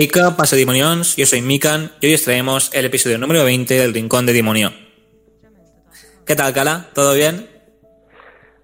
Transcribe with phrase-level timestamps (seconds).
[0.00, 3.92] Mica, Pase Dimonions, yo soy Mikan y hoy os traemos el episodio número 20 del
[3.92, 4.70] Rincón de Dimonio.
[6.26, 6.86] ¿Qué tal, Cala?
[6.94, 7.46] ¿Todo bien?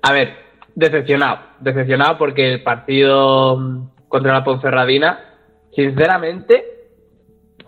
[0.01, 0.33] A ver,
[0.75, 1.41] decepcionado.
[1.61, 5.34] Decepcionado porque el partido mm, contra la Ponferradina,
[5.75, 6.64] sinceramente,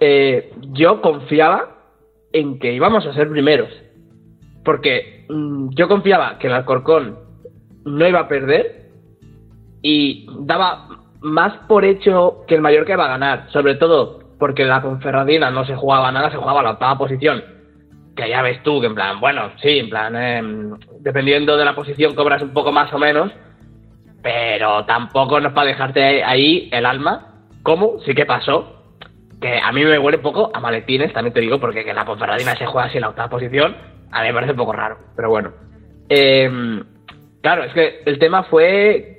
[0.01, 1.93] eh, yo confiaba
[2.33, 3.69] en que íbamos a ser primeros.
[4.65, 7.19] Porque mm, yo confiaba que el Alcorcón
[7.85, 8.89] no iba a perder
[9.83, 14.81] y daba más por hecho que el Mallorca iba a ganar, sobre todo porque la
[14.81, 17.43] Conferradina no se jugaba nada, se jugaba la octava posición.
[18.17, 21.75] Que ya ves tú, que en plan, bueno, sí, en plan, em, dependiendo de la
[21.75, 23.33] posición cobras un poco más o menos,
[24.23, 27.45] pero tampoco no es para dejarte ahí el alma.
[27.63, 28.01] ¿Cómo?
[28.05, 28.75] Sí que pasó.
[29.41, 32.05] Que a mí me huele un poco a maletines, también te digo, porque que la
[32.05, 33.77] Conferradina se juega así en la octava posición,
[34.11, 35.53] a mí me parece un poco raro, pero bueno.
[36.09, 36.83] Em,
[37.41, 39.18] claro, es que el tema fue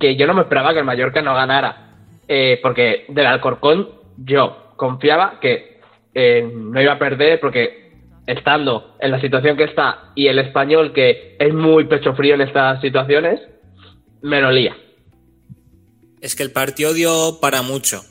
[0.00, 1.90] que yo no me esperaba que el Mallorca no ganara.
[2.26, 5.80] Eh, porque del Alcorcón yo confiaba que
[6.14, 7.92] eh, no iba a perder porque
[8.26, 12.42] estando en la situación que está y el español que es muy pecho frío en
[12.42, 13.40] estas situaciones,
[14.22, 14.76] me lo lía.
[16.20, 18.02] Es que el partido dio para mucho.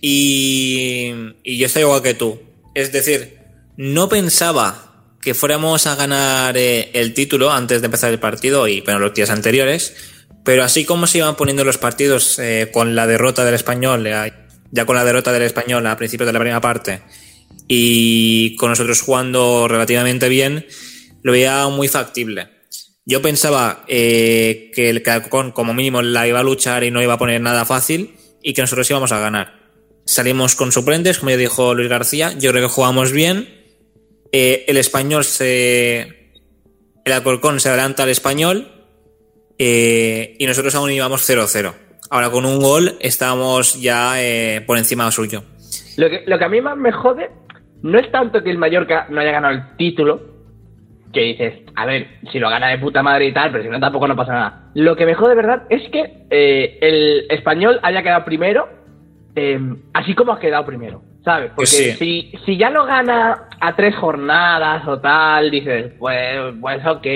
[0.00, 2.40] Y, y yo estoy igual que tú.
[2.74, 3.38] Es decir,
[3.76, 4.88] no pensaba
[5.20, 9.14] que fuéramos a ganar eh, el título antes de empezar el partido y bueno, los
[9.14, 10.17] días anteriores
[10.48, 14.32] pero así como se iban poniendo los partidos eh, con la derrota del español, eh,
[14.70, 17.02] ya con la derrota del español a principios de la primera parte,
[17.66, 20.64] y con nosotros jugando relativamente bien,
[21.22, 22.48] lo veía muy factible.
[23.04, 27.12] Yo pensaba eh, que el Calcón como mínimo la iba a luchar y no iba
[27.12, 29.52] a poner nada fácil y que nosotros íbamos a ganar.
[30.06, 33.50] Salimos con suplentes, como ya dijo Luis García, yo creo que jugamos bien.
[34.32, 36.32] el español se...
[37.04, 38.77] El Alcorcón se adelanta al español
[39.58, 41.74] eh, y nosotros aún íbamos 0-0.
[42.10, 45.42] Ahora con un gol estamos ya eh, por encima suyo.
[45.96, 47.30] Lo que, lo que a mí más me jode
[47.82, 50.20] no es tanto que el Mallorca no haya ganado el título,
[51.12, 53.80] que dices, a ver, si lo gana de puta madre y tal, pero si no
[53.80, 54.70] tampoco no pasa nada.
[54.74, 58.68] Lo que me jode de verdad es que eh, el español haya quedado primero,
[59.92, 61.52] así como ha quedado primero, ¿sabes?
[61.54, 67.06] Porque si, si ya lo gana a tres jornadas o tal, dices, pues, pues ok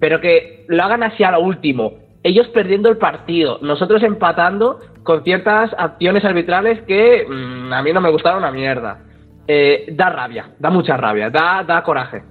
[0.00, 1.94] pero que lo hagan así a lo último.
[2.22, 8.00] Ellos perdiendo el partido, nosotros empatando con ciertas acciones arbitrales que mm, a mí no
[8.00, 9.04] me gustaron una mierda.
[9.46, 12.22] Eh, da rabia, da mucha rabia, da, da coraje.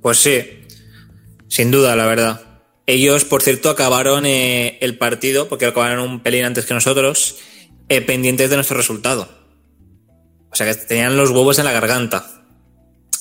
[0.00, 0.62] Pues sí,
[1.48, 2.40] sin duda, la verdad.
[2.86, 7.38] Ellos, por cierto, acabaron eh, el partido, porque acabaron un pelín antes que nosotros,
[7.88, 9.28] eh, pendientes de nuestro resultado.
[10.50, 12.24] O sea que tenían los huevos en la garganta.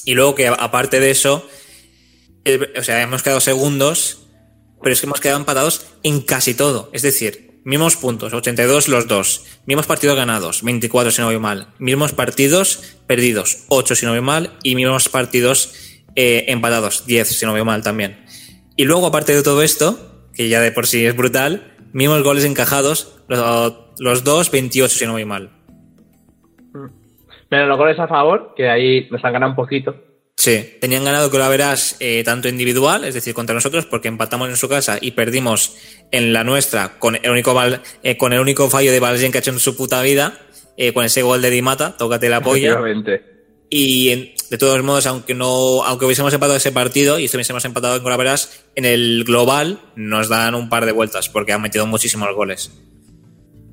[0.06, 1.48] Y luego que aparte de eso,
[2.78, 4.28] o sea, hemos quedado segundos,
[4.82, 6.90] pero es que hemos quedado empatados en casi todo.
[6.94, 11.68] Es decir, mismos puntos, 82 los dos, mismos partidos ganados, 24 si no voy mal,
[11.78, 17.46] mismos partidos perdidos, 8 si no voy mal, y mismos partidos eh, empatados, 10 si
[17.46, 18.26] no voy mal también.
[18.76, 22.46] Y luego, aparte de todo esto, que ya de por sí es brutal, mismos goles
[22.46, 25.52] encajados, los, dos, 28 si no voy mal.
[27.50, 29.96] Pero los goles a favor, que ahí nos han ganado un poquito.
[30.36, 34.50] Sí, tenían ganado que lo verás eh, tanto individual, es decir, contra nosotros, porque empatamos
[34.50, 35.78] en su casa y perdimos
[36.12, 37.56] en la nuestra con el único,
[38.02, 40.40] eh, con el único fallo de Valjean que ha hecho en su puta vida,
[40.78, 42.80] eh, con ese gol de Dimata, tócate la polla.
[43.70, 48.04] Y de todos modos, aunque no, aunque hubiésemos empatado ese partido y estuviésemos empatado en
[48.04, 52.72] Colaveras, en el global nos dan un par de vueltas porque han metido muchísimos goles.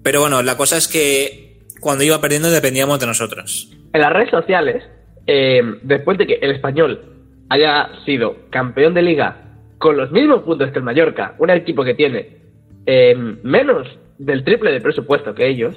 [0.03, 3.71] Pero bueno, la cosa es que cuando iba perdiendo dependíamos de nosotros.
[3.93, 4.85] En las redes sociales
[5.28, 7.03] eh, después de que el español
[7.50, 9.37] haya sido campeón de liga
[9.77, 12.39] con los mismos puntos que el Mallorca, un equipo que tiene
[12.87, 13.87] eh, menos
[14.17, 15.77] del triple de presupuesto que ellos,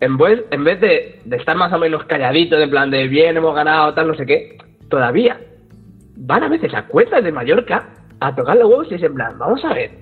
[0.00, 3.54] en vez, en vez de, estar más o menos calladitos, en plan de bien, hemos
[3.54, 4.58] ganado, tal, no sé qué,
[4.90, 5.40] todavía
[6.16, 7.88] van a veces a cuentas de Mallorca
[8.20, 9.92] a tocar los huevos y es en plan, vamos a ver,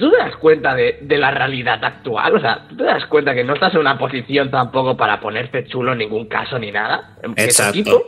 [0.00, 2.34] ¿tú te das cuenta de, la realidad actual?
[2.34, 5.66] O sea, ¿tú te das cuenta que no estás en una posición tampoco para ponerte
[5.66, 7.18] chulo en ningún caso ni nada?
[7.36, 7.72] Exacto.
[7.72, 8.02] Tu equipo,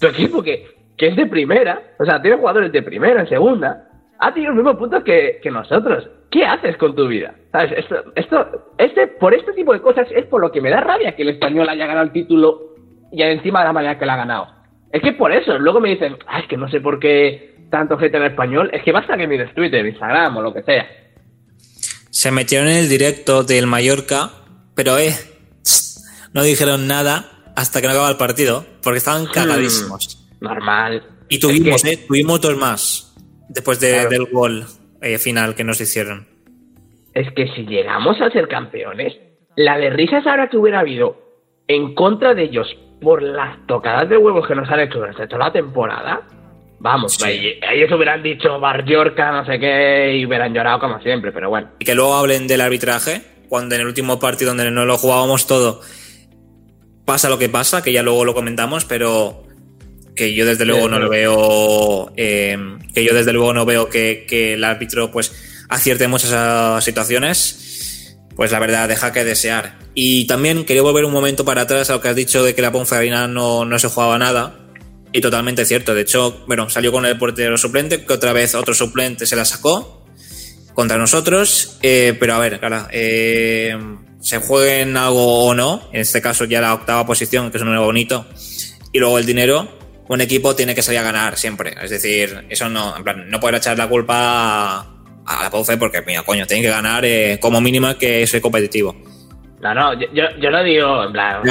[0.00, 0.66] tu equipo que,
[0.96, 3.88] que es de primera, o sea, tiene jugadores de primera, en segunda,
[4.18, 6.08] ha tenido los mismos puntos que, nosotros.
[6.30, 7.34] ¿Qué haces con tu vida?
[7.52, 7.72] ¿Sabes?
[7.72, 11.16] Esto, esto, este, por este tipo de cosas es por lo que me da rabia
[11.16, 12.74] que el español haya ganado el título
[13.12, 14.46] y encima de la manera que lo ha ganado.
[14.92, 17.98] Es que por eso, luego me dicen, ay, es que no sé por qué tanto
[17.98, 20.86] gente en español, es que basta que mires Twitter, Instagram o lo que sea
[22.14, 24.30] se metieron en el directo del Mallorca,
[24.76, 25.12] pero eh,
[26.32, 30.24] no dijeron nada hasta que no acaba el partido, porque estaban hmm, cagadísimos.
[30.40, 31.02] normal.
[31.28, 33.16] Y tuvimos, eh, tuvimos dos más
[33.48, 34.64] después del gol
[35.02, 36.28] eh, final que nos hicieron.
[37.14, 39.14] Es que si llegamos a ser campeones,
[39.56, 41.20] la de risas ahora que hubiera habido
[41.66, 42.68] en contra de ellos
[43.00, 46.22] por las tocadas de huevos que nos han hecho durante toda la temporada,
[46.78, 51.70] vamos, ellos hubieran dicho Barriorca, no sé qué, y hubieran llorado como siempre, pero bueno.
[51.78, 55.46] Y que luego hablen del arbitraje, cuando en el último partido donde no lo jugábamos
[55.46, 55.80] todo,
[57.04, 59.44] pasa lo que pasa, que ya luego lo comentamos, pero
[60.14, 62.56] que yo desde luego no lo veo, eh,
[62.94, 68.52] que yo desde luego no veo que, que el árbitro pues acierte muchas situaciones, pues
[68.52, 69.78] la verdad deja que desear.
[69.94, 72.62] Y también quería volver un momento para atrás a lo que has dicho de que
[72.62, 74.63] la Ponferrina no, no se jugaba nada.
[75.16, 75.94] Y totalmente cierto.
[75.94, 79.44] De hecho, bueno, salió con el portero suplente, que otra vez otro suplente se la
[79.44, 80.04] sacó
[80.74, 81.78] contra nosotros.
[81.82, 83.78] Eh, pero a ver, cara, eh,
[84.20, 87.68] se jueguen algo o no, en este caso ya la octava posición, que es un
[87.68, 88.26] número bonito,
[88.90, 89.78] y luego el dinero,
[90.08, 91.76] un equipo tiene que salir a ganar siempre.
[91.80, 96.02] Es decir, eso no, en plan, no puede echar la culpa a, la Ponce porque,
[96.02, 98.96] mira, coño, tiene que ganar eh, como mínimo que soy competitivo.
[99.60, 100.06] No, no, yo,
[100.38, 101.42] yo, lo digo, en plan,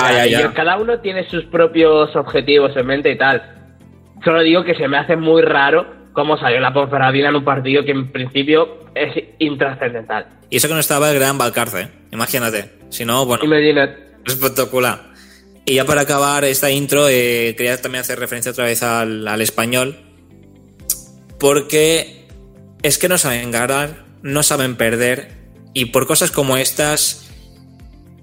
[0.53, 3.41] cada uno tiene sus propios objetivos en mente y tal.
[4.23, 7.83] Solo digo que se me hace muy raro cómo salió la Ponferradina en un partido
[7.83, 10.27] que en principio es intrascendental.
[10.49, 12.71] Y eso que no estaba el gran Valcarce, imagínate.
[12.89, 13.41] Si no, bueno.
[14.25, 15.13] Espectacular.
[15.65, 19.41] Y ya para acabar esta intro, eh, quería también hacer referencia otra vez al, al
[19.41, 19.97] español.
[21.39, 22.27] Porque
[22.83, 25.29] es que no saben ganar, no saben perder.
[25.73, 27.32] Y por cosas como estas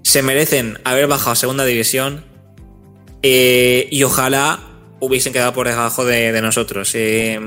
[0.03, 2.25] se merecen haber bajado a segunda división
[3.23, 4.59] eh, y ojalá
[4.99, 6.91] hubiesen quedado por debajo de, nosotros.
[6.95, 7.39] Eh,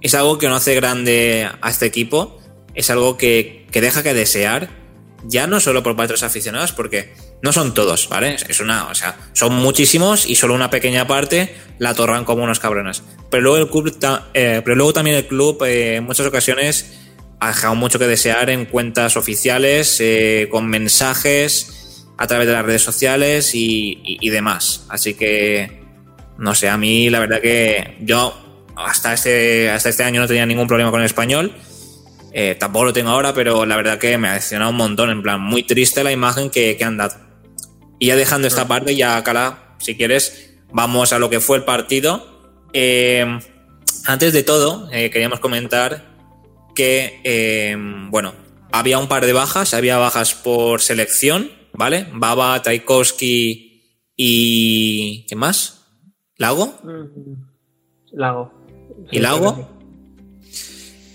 [0.00, 2.40] es algo que no hace grande a este equipo,
[2.74, 4.70] es algo que, deja que desear,
[5.24, 8.36] ya no solo por parte de los aficionados, porque no son todos, ¿vale?
[8.48, 12.58] Es una, o sea, son muchísimos y solo una pequeña parte la torran como unos
[12.60, 13.02] cabrones.
[13.30, 13.96] Pero luego, el club
[14.34, 16.98] eh, pero luego también el club en muchas ocasiones
[17.40, 20.02] ha dejado mucho que desear en cuentas oficiales,
[20.50, 21.81] con mensajes
[22.18, 24.86] a través de las redes sociales y, demás.
[24.88, 25.82] Así que,
[26.38, 28.34] no sé, a mí la verdad que yo
[28.76, 31.52] hasta este, hasta este año no tenía ningún problema con el español.
[32.32, 35.10] Eh, tampoco lo tengo ahora, pero la verdad que me ha decepcionado un montón.
[35.10, 37.16] En plan, muy triste la imagen que, han dado.
[37.98, 41.64] Y ya dejando esta parte, ya, Cala, si quieres, vamos a lo que fue el
[41.64, 42.60] partido.
[42.72, 43.38] Eh,
[44.06, 46.10] antes de todo, eh, queríamos comentar
[46.74, 47.76] que,
[48.10, 48.34] bueno,
[48.72, 52.06] había un par de bajas, había bajas por selección ¿vale?
[52.12, 53.82] Baba, Tchaikovsky
[54.16, 55.26] y.
[55.28, 55.86] ¿Qué más?
[56.36, 56.74] ¿Lago?
[58.12, 58.52] Lago.
[59.10, 59.68] ¿Y Lago?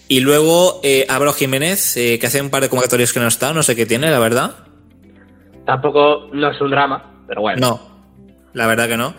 [0.09, 3.61] Y luego eh, Jiménez, eh, que hace un par de convocatorios que no está, no
[3.61, 4.55] sé qué tiene, la verdad.
[5.65, 7.59] Tampoco no es un drama, pero bueno.
[7.59, 7.81] No,
[8.53, 9.13] la verdad que no.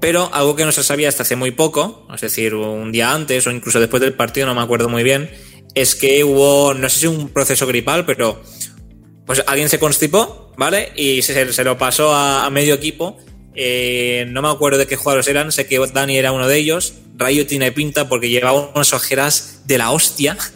[0.00, 3.46] Pero algo que no se sabía hasta hace muy poco, es decir, un día antes
[3.46, 5.30] o incluso después del partido, no me acuerdo muy bien,
[5.74, 8.40] es que hubo, no sé si un proceso gripal, pero
[9.26, 10.92] pues alguien se constipó, ¿vale?
[10.96, 13.18] Y se, lo pasó a, medio equipo.
[13.54, 16.94] Eh, no me acuerdo de qué jugadores eran, sé que Dani era uno de ellos.
[17.16, 20.36] Rayo tiene pinta porque llevaba unas ojeras de la hostia.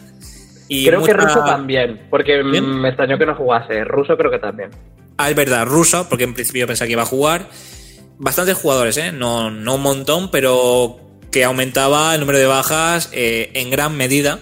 [0.69, 3.85] Y creo que Ruso también, porque me extrañó que no jugase.
[3.85, 4.69] Ruso creo que también.
[5.17, 7.47] Ah, es verdad, Ruso, porque en principio pensaba que iba a jugar.
[8.17, 9.13] Bastantes jugadores, ¿eh?
[9.13, 10.99] No, no un montón, pero
[11.31, 14.39] que aumentaba el número de bajas eh, en gran medida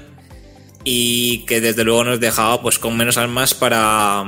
[0.83, 4.23] y que desde luego nos dejaba pues con menos armas para,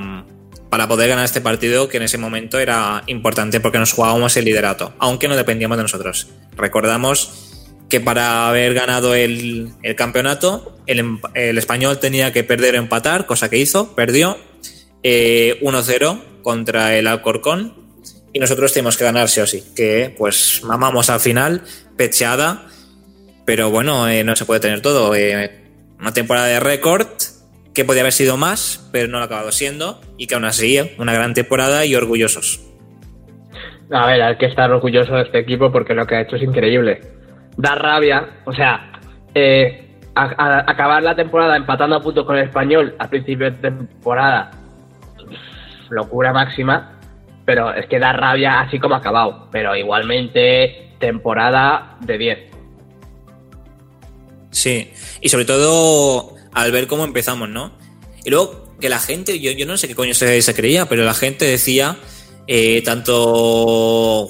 [0.70, 4.46] para poder ganar este partido que en ese momento era importante porque nos jugábamos el
[4.46, 6.28] liderato, aunque no dependíamos de nosotros.
[6.56, 7.54] Recordamos
[7.90, 13.58] que para haber ganado el, campeonato el, español tenía que perder o empatar, cosa que
[13.58, 14.38] hizo, perdió
[15.04, 17.88] 1-0 eh, contra el Alcorcón
[18.34, 21.64] y nosotros tenemos que ganar sí o sí, que pues mamamos al final,
[21.96, 22.68] pecheada,
[23.46, 25.16] pero bueno, eh, no se puede tener todo.
[25.16, 25.64] Eh,
[26.00, 27.08] una temporada de récord
[27.78, 30.80] que podía haber sido más, pero no lo ha acabado siendo, y que aún así,
[30.98, 32.60] una gran temporada y orgullosos.
[33.92, 36.42] A ver, hay que estar orgulloso de este equipo porque lo que ha hecho es
[36.42, 37.02] increíble.
[37.56, 38.94] Da rabia, o sea,
[39.36, 44.50] eh, acabar la temporada empatando a puntos con el español a principio de temporada,
[45.92, 46.98] locura máxima,
[47.46, 52.40] pero es que da rabia así como ha acabado, pero igualmente temporada de 10.
[54.50, 54.92] Sí,
[55.22, 57.72] y sobre todo al ver cómo empezamos, ¿no?
[58.26, 61.14] Y luego que la gente, yo, yo no sé qué coño se, creía, pero la
[61.14, 62.00] gente decía,
[62.48, 64.28] eh, tanto,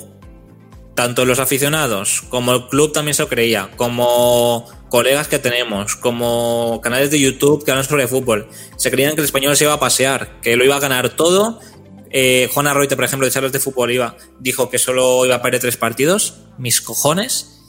[0.94, 6.82] tanto los aficionados como el club también se lo creía, como colegas que tenemos, como
[6.84, 9.80] canales de YouTube que hablan sobre fútbol, se creían que el español se iba a
[9.80, 11.62] pasear, que lo iba a ganar todo.
[12.10, 15.62] Eh, Juan por ejemplo, de charlas de fútbol, iba, dijo que solo iba a perder
[15.62, 16.40] tres partidos.
[16.58, 17.62] Mis cojones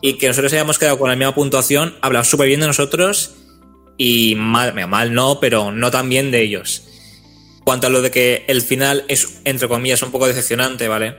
[0.00, 3.34] y que nosotros hayamos quedado con la misma puntuación, habla súper bien de nosotros
[3.98, 6.82] y mal, mal no, pero no tan bien de ellos.
[7.64, 11.16] cuanto a lo de que el final es, entre comillas, un poco decepcionante, ¿vale?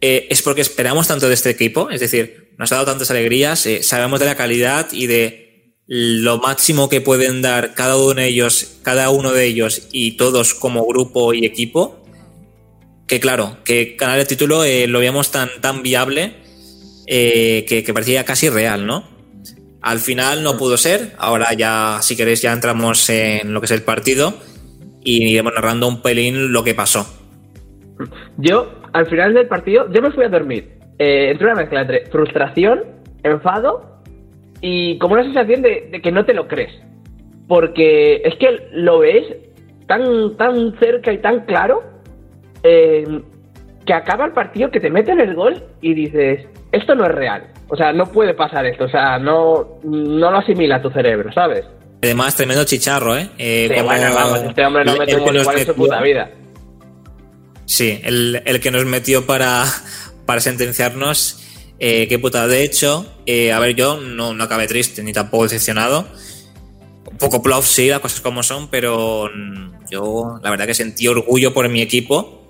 [0.00, 3.66] Eh, es porque esperamos tanto de este equipo, es decir, nos ha dado tantas alegrías,
[3.66, 8.28] eh, sabemos de la calidad y de lo máximo que pueden dar cada uno de
[8.28, 12.04] ellos, cada uno de ellos y todos como grupo y equipo,
[13.08, 16.34] que claro, que ganar el título eh, lo veíamos tan, tan viable
[17.06, 19.13] que, que parecía casi real, ¿no?
[19.84, 23.70] Al final no pudo ser, ahora ya, si queréis, ya entramos en lo que es
[23.70, 24.32] el partido
[25.02, 27.04] y iremos narrando un pelín lo que pasó.
[28.38, 30.78] Yo, al final del partido, yo me fui a dormir.
[30.98, 32.82] Eh, entre una mezcla entre frustración,
[33.24, 34.00] enfado
[34.62, 36.72] y como una sensación de, que no te lo crees.
[37.46, 39.36] Porque es que lo ves
[39.86, 41.82] tan, tan cerca y tan claro
[42.62, 43.20] eh,
[43.84, 47.48] que acaba el partido, que te meten el gol y dices, esto no es real.
[47.74, 48.84] O sea, no puede pasar esto.
[48.84, 51.64] O sea, no, no lo asimila tu cerebro, ¿sabes?
[52.00, 53.28] Además, tremendo chicharro, ¿eh?
[53.36, 56.30] eh sí, bueno, vamos, este hombre no mete un gol igual en su puta vida.
[57.66, 59.64] Sí, el, el, que nos metió para,
[60.24, 61.40] para sentenciarnos.
[61.80, 62.46] Eh, qué puta.
[62.46, 66.06] De hecho, eh, a ver, yo no, no acabé triste ni tampoco decepcionado.
[67.10, 69.28] Un poco plof, sí, las cosas como son, pero
[69.90, 72.40] yo la verdad que sentí orgullo por mi equipo.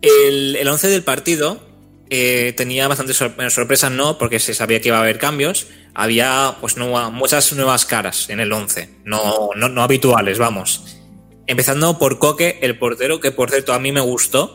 [0.00, 1.73] El, el 11 del partido
[2.16, 5.68] eh, tenía bastantes sorpresas, no, porque se sabía que iba a haber cambios.
[5.94, 10.98] Había pues muchas nuevas caras en el 11, no, no, habituales, vamos.
[11.46, 14.54] Empezando por Coque, el portero, que por cierto a mí me gustó,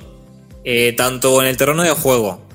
[0.63, 2.47] eh, tanto en el terreno de juego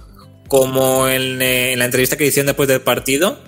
[0.49, 3.39] como en, eh, en, la entrevista que hicieron después del partido.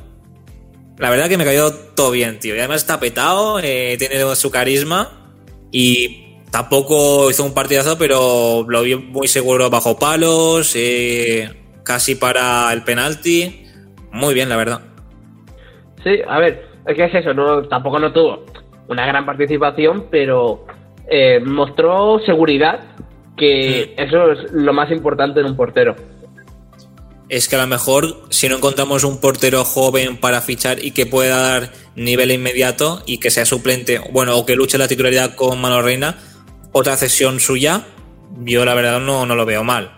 [0.98, 2.56] La verdad que me cayó todo bien, tío.
[2.56, 5.34] Y además está petado, tiene su carisma
[5.70, 11.50] y Tampoco hizo un partidazo, pero lo vi muy seguro bajo palos, eh,
[11.82, 13.64] casi para el penalti.
[14.12, 14.80] Muy bien, la verdad.
[16.02, 18.46] Sí, a ver, es que es eso, no, tampoco no tuvo
[18.88, 20.64] una gran participación, pero
[21.08, 22.80] eh, mostró seguridad,
[23.36, 24.00] que mm.
[24.00, 25.96] eso es lo más importante en un portero.
[27.28, 31.06] Es que a lo mejor si no encontramos un portero joven para fichar y que
[31.06, 35.60] pueda dar nivel inmediato y que sea suplente, bueno, o que luche la titularidad con
[35.60, 36.18] Mano Reina,
[36.76, 37.86] otra cesión suya,
[38.44, 39.94] yo la verdad no, no lo veo mal.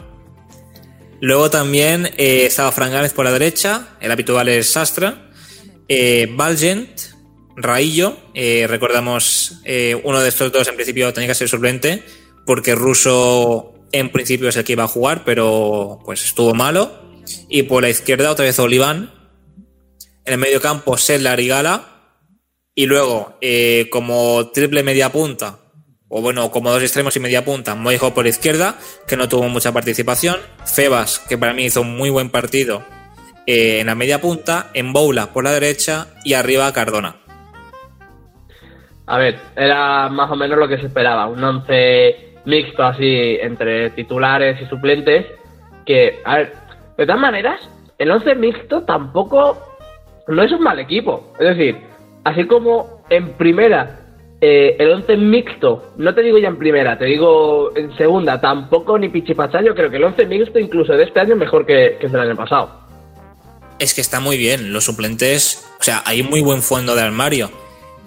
[1.21, 5.29] Luego también eh, estaba Fran Gámez por la derecha, el habitual es Sastra,
[5.89, 7.01] eh, Valgent,
[7.57, 9.61] Raillo, eh, recordamos
[10.05, 12.05] uno de estos dos en principio tenía que ser suplente
[12.47, 16.93] porque Russo en principio es el que iba a jugar, pero pues estuvo malo.
[17.49, 19.13] Y por la izquierda otra vez Oliván.
[20.25, 22.15] En el medio campo Sedlar y Gala.
[22.75, 23.39] Y luego,
[23.91, 25.59] como triple media punta,
[26.09, 29.73] o bueno, como dos extremos y media punta, Moijo por izquierda, que no tuvo mucha
[29.73, 32.83] participación, Febas, que para mí hizo un muy buen partido
[33.47, 37.17] eh, en la media punta, en Boula por la derecha y arriba Cardona.
[39.07, 43.91] A ver, era más o menos lo que se esperaba, un once mixto así entre
[43.91, 45.27] titulares y suplentes,
[45.85, 46.53] que, a ver,
[46.97, 47.61] de todas maneras,
[47.99, 49.59] el once mixto tampoco
[50.27, 51.79] no es un mal equipo, es decir,
[52.25, 54.08] así como en primera
[54.41, 58.99] eh, el 11 mixto, no te digo ya en primera, te digo en segunda, tampoco
[58.99, 59.61] ni pichipacha.
[59.63, 62.13] Yo creo que el 11 mixto, incluso de este año, es mejor que, que el
[62.13, 62.87] del año pasado.
[63.79, 67.51] Es que está muy bien, los suplentes, o sea, hay muy buen fondo de armario.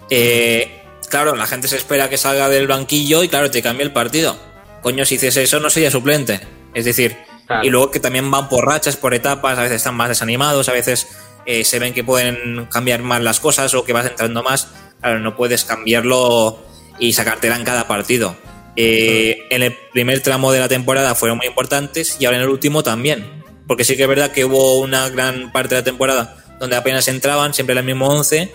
[0.09, 0.69] Eh,
[1.09, 4.37] claro, la gente se espera que salga del banquillo y claro, te cambia el partido.
[4.81, 6.39] Coño, si hiciese eso, no sería suplente.
[6.73, 7.17] Es decir,
[7.63, 10.73] y luego que también van por rachas, por etapas, a veces están más desanimados, a
[10.73, 11.07] veces
[11.45, 15.19] eh, se ven que pueden cambiar más las cosas o que vas entrando más Claro,
[15.19, 16.59] no puedes cambiarlo
[16.99, 18.35] y sacártela en cada partido.
[18.75, 22.49] Eh, en el primer tramo de la temporada fueron muy importantes y ahora en el
[22.49, 23.43] último también.
[23.67, 27.07] Porque sí que es verdad que hubo una gran parte de la temporada donde apenas
[27.07, 28.51] entraban, siempre el mismo 11,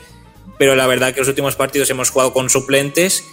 [0.58, 3.24] pero la verdad que los últimos partidos hemos jugado con suplentes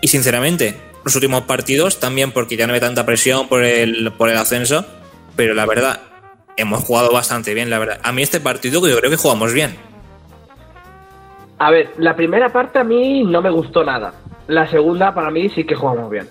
[0.00, 4.28] y sinceramente, los últimos partidos también porque ya no hay tanta presión por el, por
[4.28, 4.86] el ascenso,
[5.34, 6.00] pero la verdad,
[6.56, 8.00] hemos jugado bastante bien, la verdad.
[8.02, 9.76] A mí este partido yo creo que jugamos bien.
[11.62, 14.12] A ver, la primera parte a mí no me gustó nada.
[14.48, 16.28] La segunda para mí sí que jugamos bien.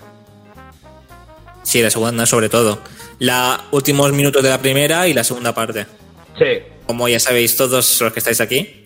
[1.62, 2.80] Sí, la segunda sobre todo.
[3.18, 5.86] Los últimos minutos de la primera y la segunda parte.
[6.38, 6.58] Sí.
[6.86, 8.84] Como ya sabéis todos los que estáis aquí,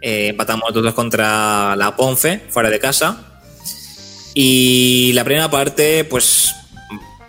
[0.00, 3.40] eh, empatamos todos contra la Ponfe, fuera de casa.
[4.34, 6.56] Y la primera parte, pues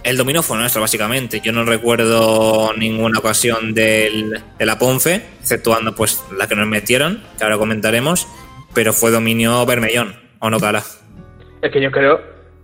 [0.04, 1.40] el dominio fue nuestro, básicamente.
[1.40, 7.44] Yo no recuerdo ninguna ocasión de la Ponfe, exceptuando pues la que nos metieron, que
[7.44, 8.28] ahora comentaremos
[8.76, 10.84] pero fue dominio Bermellón, ¿o no, Cala?
[11.62, 12.20] Es que yo creo,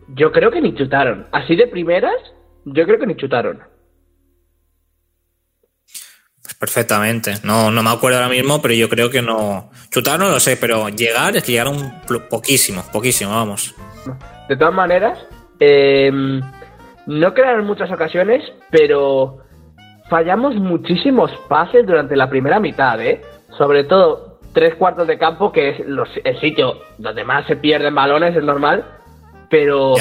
[0.09, 1.25] yo creo que ni chutaron.
[1.31, 2.13] Así de primeras,
[2.65, 3.59] yo creo que ni chutaron.
[6.43, 7.35] Pues perfectamente.
[7.43, 9.71] No, no me acuerdo ahora mismo, pero yo creo que no.
[9.89, 11.93] Chutaron, no lo sé, pero llegar es que llegaron
[12.29, 13.73] poquísimo, poquísimo, vamos.
[14.49, 15.17] De todas maneras,
[15.59, 16.11] eh,
[17.07, 19.39] no crearon muchas ocasiones, pero
[20.09, 23.21] fallamos muchísimos pases durante la primera mitad, ¿eh?
[23.57, 27.95] Sobre todo tres cuartos de campo, que es los, el sitio donde más se pierden
[27.95, 28.85] balones, es normal,
[29.49, 29.95] pero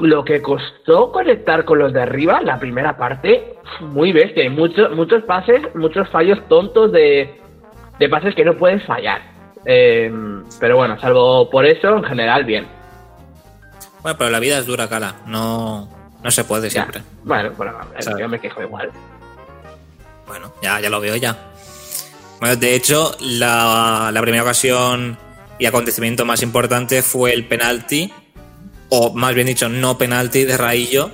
[0.00, 4.42] lo que costó conectar con los de arriba, la primera parte, muy bestia.
[4.42, 7.40] Hay muchos, muchos pases, muchos fallos tontos de,
[7.98, 9.22] de pases que no puedes fallar.
[9.64, 10.12] Eh,
[10.60, 12.66] pero bueno, salvo por eso, en general, bien.
[14.02, 15.14] Bueno, pero la vida es dura, cara.
[15.26, 15.88] No,
[16.22, 17.00] no se puede siempre.
[17.22, 17.78] Bueno, bueno,
[18.18, 18.90] yo me quejo igual.
[20.26, 21.36] Bueno, ya, ya lo veo ya.
[22.44, 25.16] Bueno, de hecho, la, la primera ocasión
[25.58, 28.12] y acontecimiento más importante fue el penalti,
[28.90, 31.10] o más bien dicho, no penalti de Raillo,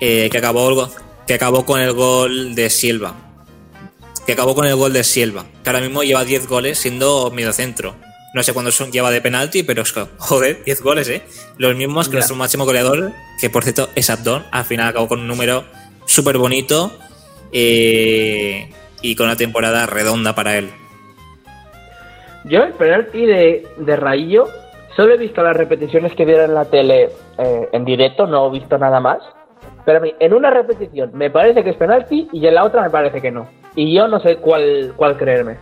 [0.00, 0.88] eh, que, acabó,
[1.26, 3.16] que acabó con el gol de Silva.
[4.24, 7.96] Que acabó con el gol de Silva, que ahora mismo lleva 10 goles siendo mediocentro.
[8.32, 11.22] No sé cuántos son, lleva de penalti, pero es que, joder, 10 goles, ¿eh?
[11.58, 15.18] Los mismos que nuestro máximo goleador, que por cierto es Abdón, al final acabó con
[15.22, 15.64] un número
[16.06, 16.96] súper bonito
[17.50, 18.70] eh,
[19.02, 20.70] y con una temporada redonda para él.
[22.44, 24.48] Yo el penalti de, de Raillo,
[24.96, 28.58] solo he visto las repeticiones que dieron en la tele eh, en directo, no he
[28.58, 29.18] visto nada más.
[29.84, 32.82] Pero a mí, en una repetición me parece que es penalti y en la otra
[32.82, 33.48] me parece que no.
[33.74, 35.56] Y yo no sé cuál, cuál creerme.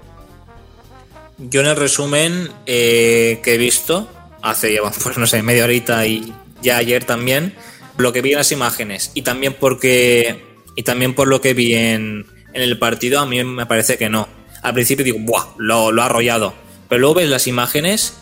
[1.38, 4.08] Yo en el resumen eh, que he visto,
[4.42, 6.32] hace pues no sé, media horita y
[6.62, 7.54] ya ayer también,
[7.96, 10.42] lo que vi en las imágenes y también porque
[10.74, 14.08] y también por lo que vi en, en el partido, a mí me parece que
[14.08, 14.28] no.
[14.62, 15.46] Al principio digo, ¡buah!
[15.58, 16.54] Lo, lo ha arrollado.
[16.88, 18.14] Pero luego ves las imágenes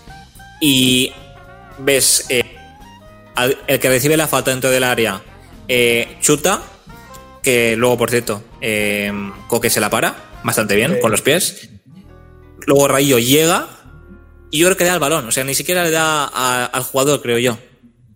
[0.60, 1.12] y
[1.78, 2.44] ves eh,
[3.34, 5.22] al- el que recibe la falta dentro del área
[5.68, 6.62] eh, chuta,
[7.42, 9.12] que luego, por cierto, eh,
[9.48, 11.00] Coque se la para bastante bien Sí.
[11.00, 11.70] con los pies.
[12.66, 13.68] Luego Rayo llega
[14.50, 15.26] y yo creo que le da el balón.
[15.26, 17.58] O sea, ni siquiera le da a- al jugador, creo yo.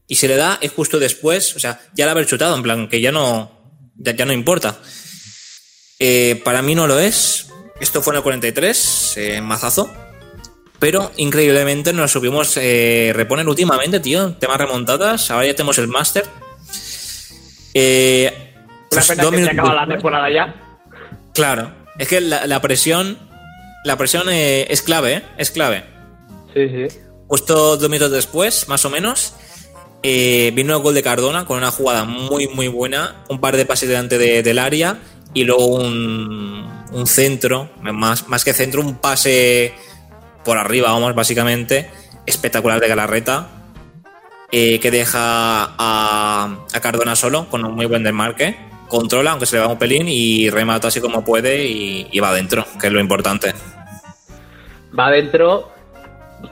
[0.07, 2.89] Y si le da es justo después, o sea, ya la haber chutado, en plan,
[2.89, 3.51] que ya no,
[3.97, 4.79] ya, ya no importa.
[6.05, 7.47] Eh, para mí no lo es.
[7.79, 9.89] Esto fue en el 43, eh, mazazo.
[10.81, 14.33] Pero increíblemente nos supimos eh, reponer últimamente, tío.
[14.35, 15.31] Temas remontadas.
[15.31, 16.25] Ahora ya tenemos el máster.
[17.75, 20.55] Eh, Una pues pena dos que se acaba la temporada ya.
[21.35, 21.73] Claro.
[21.99, 23.17] Es que la, la presión.
[23.85, 25.23] La presión eh, es clave, ¿eh?
[25.39, 25.85] Es clave.
[26.55, 26.99] Sí, sí.
[27.29, 29.35] Justo dos minutos después, más o menos,
[30.03, 33.25] eh, vino el gol de Cardona con una jugada muy, muy buena.
[33.29, 34.99] Un par de pases delante de- del área
[35.35, 39.75] y luego un, un centro, más, más que centro, un pase
[40.45, 41.91] por arriba, vamos, básicamente,
[42.27, 43.49] espectacular de Galarreta,
[44.51, 45.19] eh, que deja
[45.79, 48.57] a, a Cardona solo con un muy buen desmarque.
[48.89, 52.29] Controla, aunque se le va un pelín, y remata así como puede y, y va
[52.29, 53.55] adentro, que es lo importante.
[54.99, 55.71] Va adentro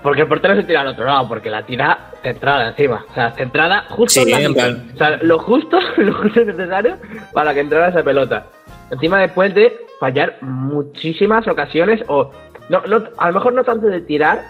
[0.03, 3.05] porque el portero se tira al otro lado, porque la tira centrada encima.
[3.11, 6.45] O sea, centrada justo Sí, en la en plan- O sea, lo justo, lo justo
[6.45, 6.97] necesario
[7.35, 8.47] para que entrara esa pelota.
[8.91, 12.31] Encima después de fallar muchísimas ocasiones, o
[12.69, 14.43] no, no, a lo mejor no tanto de tirar,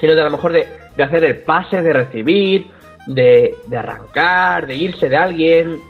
[0.00, 2.66] sino de a lo mejor de, de hacer el pase, de recibir,
[3.06, 5.80] de, de arrancar, de irse de alguien.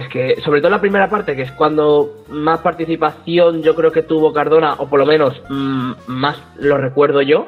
[0.00, 4.02] Es que, sobre todo la primera parte, que es cuando más participación yo creo que
[4.02, 7.46] tuvo Cardona, o por lo menos mm, más lo recuerdo yo,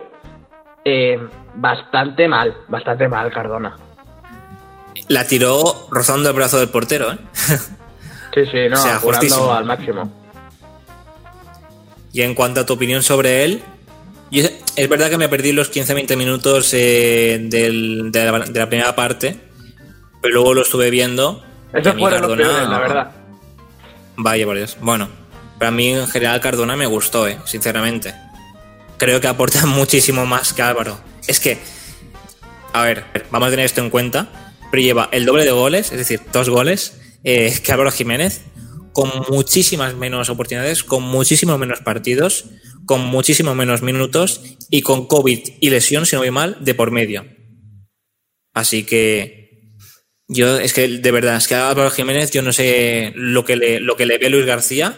[0.84, 1.18] eh,
[1.54, 3.76] bastante mal, bastante mal Cardona.
[5.08, 7.18] La tiró rozando el brazo del portero, ¿eh?
[8.36, 9.50] Sí, sí, no, O sea, justísimo.
[9.52, 10.12] al máximo.
[12.12, 13.62] Y en cuanto a tu opinión sobre él,
[14.30, 14.44] yo-
[14.76, 18.94] es verdad que me perdí los 15-20 minutos eh, del- de, la, de la primera
[18.94, 19.40] parte,
[20.20, 21.42] pero luego lo estuve viendo.
[21.72, 23.10] fueron los Cardona- peores, la verdad.
[24.18, 24.76] Vaya por Dios.
[24.80, 25.08] Bueno,
[25.58, 28.14] para mí en general Cardona me gustó, eh, sinceramente.
[28.98, 30.98] Creo que aporta muchísimo más que Álvaro.
[31.26, 31.58] Es que,
[32.74, 34.28] a ver, vamos a tener esto en cuenta,
[34.70, 38.46] pero lleva el doble de goles, es decir, dos goles, eh, que Álvaro Jiménez,
[38.92, 42.46] con muchísimas menos oportunidades, con muchísimos menos partidos,
[42.86, 46.92] con muchísimos menos minutos y con COVID y lesión, si no voy mal, de por
[46.92, 47.26] medio.
[48.54, 49.74] Así que
[50.28, 53.56] yo, es que de verdad, es que a Álvaro Jiménez yo no sé lo que
[53.56, 54.94] le, lo que le ve Luis García.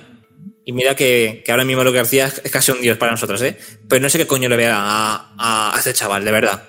[0.64, 3.56] Y mira que, que ahora mismo Luis García es casi un dios para nosotros, ¿eh?
[3.88, 6.62] Pero no sé qué coño le ve a, a, a ese chaval, de verdad.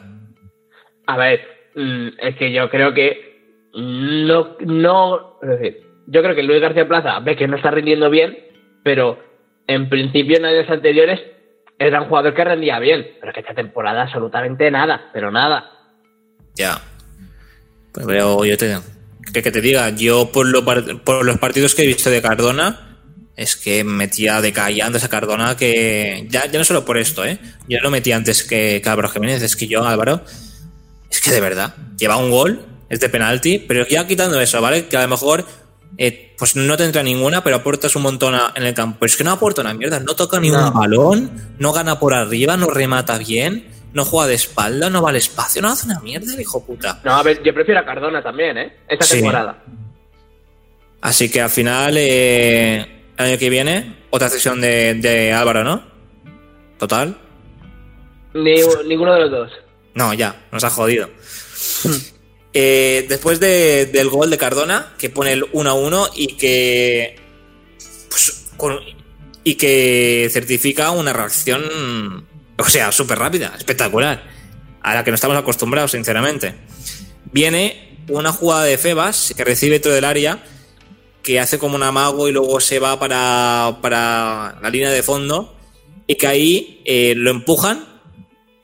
[1.06, 1.42] A ver,
[1.76, 3.29] mm, es que yo creo que
[3.74, 5.40] no, no,
[6.08, 8.38] yo creo que Luis García Plaza ve que no está rindiendo bien,
[8.84, 9.20] pero
[9.68, 11.22] en principio en años anteriores
[11.78, 15.72] era un jugador que rendía bien, pero que esta temporada absolutamente nada, pero nada.
[16.56, 16.82] Ya.
[17.94, 18.78] Pues pero yo te,
[19.34, 20.64] que, que te diga, yo por, lo
[21.04, 22.90] por los partidos que he visto de Cardona,
[23.40, 26.28] es que metía de calle antes a Cardona que.
[26.30, 27.40] Ya, ya no solo por esto, ¿eh?
[27.70, 30.22] Yo lo metía antes que, que Jiménez, es que yo, Álvaro,
[31.10, 34.88] es que de verdad, lleva un gol, es de penalti, pero ya quitando eso, ¿vale?
[34.88, 35.46] Que a lo mejor
[35.98, 38.98] eh, pues no te entra ninguna, pero aportas un montón en el campo.
[39.00, 42.14] Pero es que no aporta una mierda, no toca ni un balón, no gana por
[42.14, 46.00] arriba, no remata bien, no juega de espalda, no va al espacio, no hace una
[46.00, 47.00] mierda el hijo puta.
[47.04, 48.78] No, a ver, yo prefiero a Cardona también, ¿eh?
[48.88, 49.64] Esta temporada.
[51.02, 55.84] Así que al final, eh, el año que viene, otra sesión de, Álvaro, ¿no?
[56.78, 57.18] Total.
[58.34, 59.52] ninguno de los dos.
[59.96, 61.10] No, ya, nos ha jodido.
[62.54, 67.16] Eh, después del gol de Cardona, que pone el 1 a 1 y que.
[68.10, 68.48] Pues,
[69.44, 72.28] y que certifica una reacción.
[72.58, 74.24] O sea, súper rápida, espectacular.
[74.82, 76.56] A la que no estamos acostumbrados, sinceramente.
[77.32, 80.44] Viene una jugada de Febas que recibe todo el área,
[81.22, 85.56] que hace como un amago y luego se va para, para la línea de fondo.
[86.08, 87.86] Y que ahí eh, lo empujan,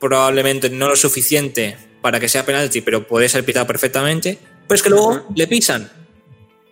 [0.00, 4.38] probablemente no lo suficiente para que sea penalti, pero puede ser pitado perfectamente,
[4.68, 5.90] pues que luego le pisan.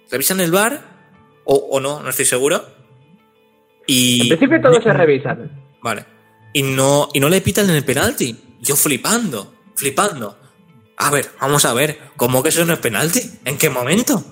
[0.08, 0.80] Revisan el bar,
[1.42, 2.62] o, no, no estoy seguro.
[3.84, 4.22] Y.
[4.22, 5.50] En principio todo se revisan.
[5.82, 6.04] Vale.
[6.52, 8.54] Y no, y no le pitan en el penalti.
[8.60, 10.38] Yo flipando, flipando.
[10.98, 13.18] A ver, vamos a ver, ¿cómo que eso no es penalti?
[13.44, 14.22] ¿En qué momento?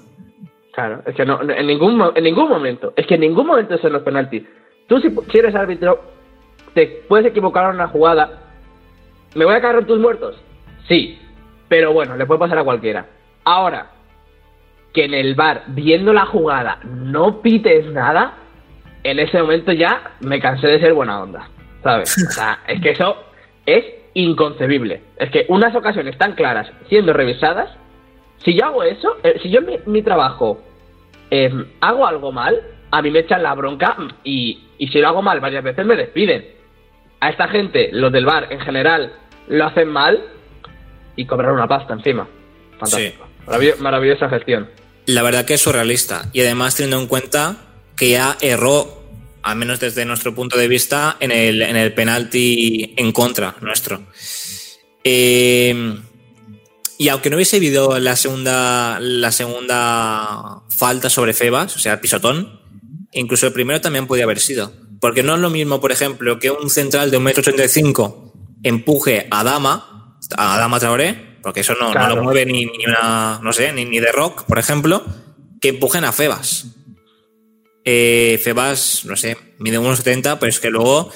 [0.73, 2.93] Claro, es que no, en ningún, en ningún momento.
[2.95, 4.47] Es que en ningún momento eso no es penalti.
[4.87, 6.01] Tú, si, si eres árbitro,
[6.75, 8.53] te puedes equivocar en una jugada.
[9.35, 10.37] ¿Me voy a caer en tus muertos?
[10.89, 11.19] Sí,
[11.69, 13.07] pero bueno, le puede pasar a cualquiera.
[13.45, 13.91] Ahora,
[14.93, 18.35] que en el bar, viendo la jugada, no pites nada,
[19.03, 21.49] en ese momento ya me cansé de ser buena onda,
[21.83, 22.15] ¿sabes?
[22.29, 23.17] O sea, es que eso
[23.67, 25.03] es inconcebible.
[25.17, 27.71] Es que unas ocasiones tan claras siendo revisadas,
[28.45, 30.61] si yo hago eso, eh, si yo en mi, trabajo
[31.31, 35.23] em, hago algo mal, a mí me echan la bronca y, y si lo hago
[35.23, 36.45] mal varias veces me despiden.
[37.21, 39.13] A esta gente, los del bar en general,
[39.49, 40.23] lo hacen mal
[41.17, 42.29] y cobrar una pasta encima.
[42.79, 43.27] Fantástico.
[43.81, 44.69] maravillosa gestión.
[45.07, 46.29] La verdad que es surrealista.
[46.33, 47.57] Y además teniendo en cuenta
[47.97, 49.03] que ya erró,
[49.43, 54.03] al menos desde nuestro punto de vista, en el, en el penalti en contra nuestro.
[55.05, 55.99] Eh,
[56.99, 62.61] y aunque no hubiese habido la segunda, la segunda falta sobre Febas, o sea, pisotón,
[63.13, 64.73] incluso el primero también podía haber sido.
[65.01, 69.92] Porque no es lo mismo, por ejemplo, que un central de 1,85m empuje a Dama
[70.37, 74.45] a Dama Traoré, porque eso no, lo mueve ni, una, no sé, ni, de rock,
[74.45, 75.05] por ejemplo,
[75.61, 76.67] que empujen a Febas.
[77.85, 81.11] Eh, Febas, no sé, mide unos 70, pero es que luego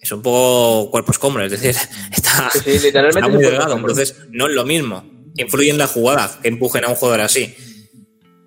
[0.00, 1.70] es un poco cuerpo escombro, es decir,
[2.12, 2.50] está,
[3.28, 5.10] muy delgado, entonces no es lo mismo.
[5.36, 7.54] Influye en la jugada que empujen a un jugador así.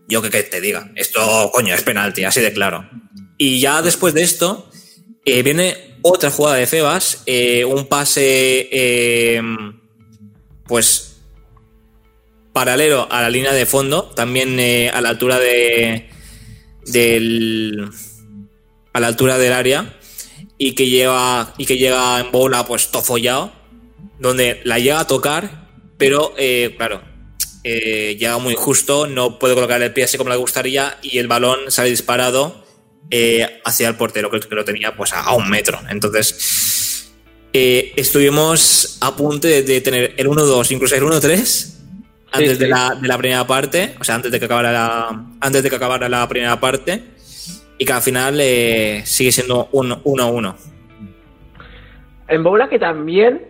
[0.07, 2.89] Yo que, te diga, esto, coño, es penalti, así de claro.
[3.37, 4.69] Y ya después de esto,
[5.25, 8.69] eh, viene otra jugada de Febas, eh, un pase
[10.67, 11.21] pues
[12.53, 16.09] paralelo a la línea de fondo, también eh, a la altura de
[16.85, 17.89] del
[18.93, 19.93] a la altura del área
[20.57, 23.51] y que lleva y que llega en bola pues tofollado
[24.17, 27.03] donde la llega a tocar pero eh, claro
[27.63, 31.27] eh, llega muy justo no puede colocar el pie así como le gustaría y el
[31.27, 32.65] balón sale disparado
[33.65, 35.79] hacia el portero que, lo tenía pues a un metro.
[35.89, 36.96] Entonces
[37.59, 41.73] eh, estuvimos a punto de, tener el 1-2, incluso el 1-3,
[42.31, 45.75] antes De, la, primera parte, o sea, antes de que acabara la, antes de que
[45.75, 47.03] acabara la primera parte,
[47.79, 50.55] y que al final eh, sigue siendo 1-1.
[52.27, 53.41] En Bola que también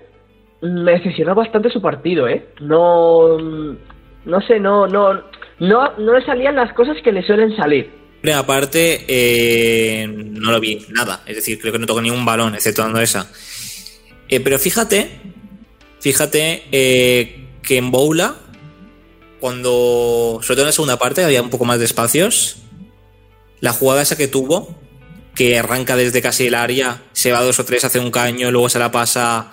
[0.62, 2.48] me decepcionó bastante su partido, ¿eh?
[2.62, 5.15] No, no sé, no, no,
[5.60, 7.91] no, no le salían las cosas que le suelen salir.
[8.22, 12.24] Primera parte eh, no lo vi nada, es decir, creo que no tocó ni un
[12.24, 13.30] balón, exceptuando esa.
[14.30, 15.10] Eh, pero fíjate,
[16.00, 18.36] fíjate eh, que en Boula,
[19.40, 22.58] cuando, sobre todo en la segunda parte, había un poco más de espacios,
[23.62, 24.76] la jugada esa que tuvo,
[25.36, 28.70] que arranca desde casi el área, se va dos o tres, hace un caño, luego
[28.70, 29.52] se la pasa,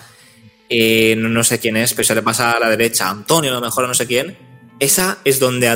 [0.68, 3.60] eh, no, sé quién es, pero se le pasa a la derecha, Antonio a lo
[3.60, 4.36] mejor, no sé quién,
[4.80, 5.68] esa es donde,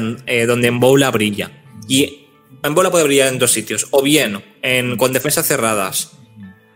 [0.47, 1.63] donde en Boula brilla.
[1.87, 2.27] Y
[2.63, 6.19] en Boula puede brillar en dos sitios, o bien en, con defensas cerradas,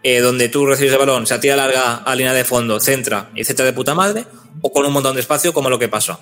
[0.03, 3.45] eh, donde tú recibes el balón, se atira larga a línea de fondo, centra y
[3.45, 4.25] centra de puta madre,
[4.61, 6.19] o con un montón de espacio, como lo que pasó.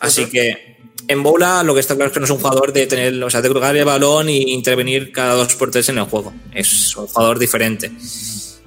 [0.00, 0.76] Así que
[1.08, 3.30] en Bola lo que está claro es que no es un jugador de tener, o
[3.30, 6.34] sea, de colocar el balón e intervenir cada dos por tres en el juego.
[6.52, 7.92] Es un jugador diferente.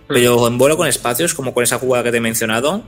[0.08, 2.84] Pero en Bola con espacios, como con esa jugada que te he mencionado,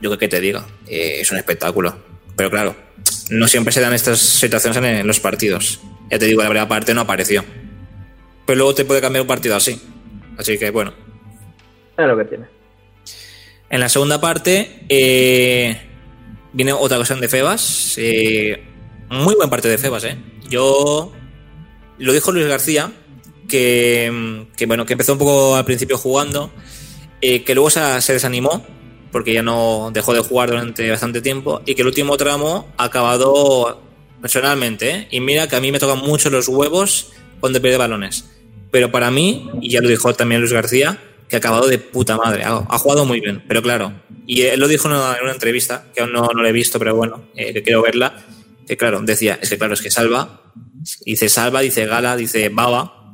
[0.00, 1.96] yo que, que te diga, eh, es un espectáculo.
[2.36, 2.76] Pero claro,
[3.30, 5.80] no siempre se dan estas situaciones en, los partidos.
[6.10, 7.44] Ya te digo, la primera parte no apareció.
[8.46, 9.80] Pero luego te puede cambiar un partido así.
[10.38, 10.94] Así que bueno.
[11.96, 12.46] Es lo que tiene.
[13.68, 15.76] En la segunda parte, eh,
[16.52, 17.94] viene otra ocasión de Febas.
[17.98, 18.64] Eh,
[19.10, 20.16] muy buen partido de Febas, ¿eh?
[20.48, 21.12] Yo.
[21.98, 22.92] Lo dijo Luis García,
[23.48, 26.52] que, que bueno, que empezó un poco al principio jugando,
[27.20, 28.64] eh, que luego se, se, desanimó,
[29.10, 32.84] porque ya no dejó de jugar durante bastante tiempo, y que el último tramo ha
[32.84, 33.82] acabado
[34.22, 35.08] personalmente, ¿eh?
[35.10, 38.37] Y mira que a mí me tocan mucho los huevos cuando pierde balones.
[38.70, 42.16] Pero para mí, y ya lo dijo también Luis García, que ha acabado de puta
[42.16, 42.44] madre.
[42.44, 43.92] Ha, jugado muy bien, pero claro.
[44.26, 46.52] Y él lo dijo en una, en una entrevista, que aún no, no la he
[46.52, 48.14] visto, pero bueno, eh, que quiero verla.
[48.66, 50.42] Que claro, decía, es que claro, es que Salva,
[51.04, 53.12] dice Salva, dice Gala, dice Baba.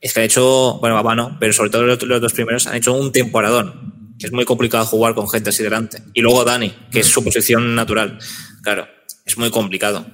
[0.00, 2.76] Es que ha hecho, bueno, Baba no, pero sobre todo los, los dos primeros han
[2.76, 4.14] hecho un temporadón.
[4.18, 5.98] Es muy complicado jugar con gente así delante.
[6.14, 8.18] Y luego Dani, que es su posición natural.
[8.62, 8.88] Claro,
[9.24, 10.06] es muy complicado.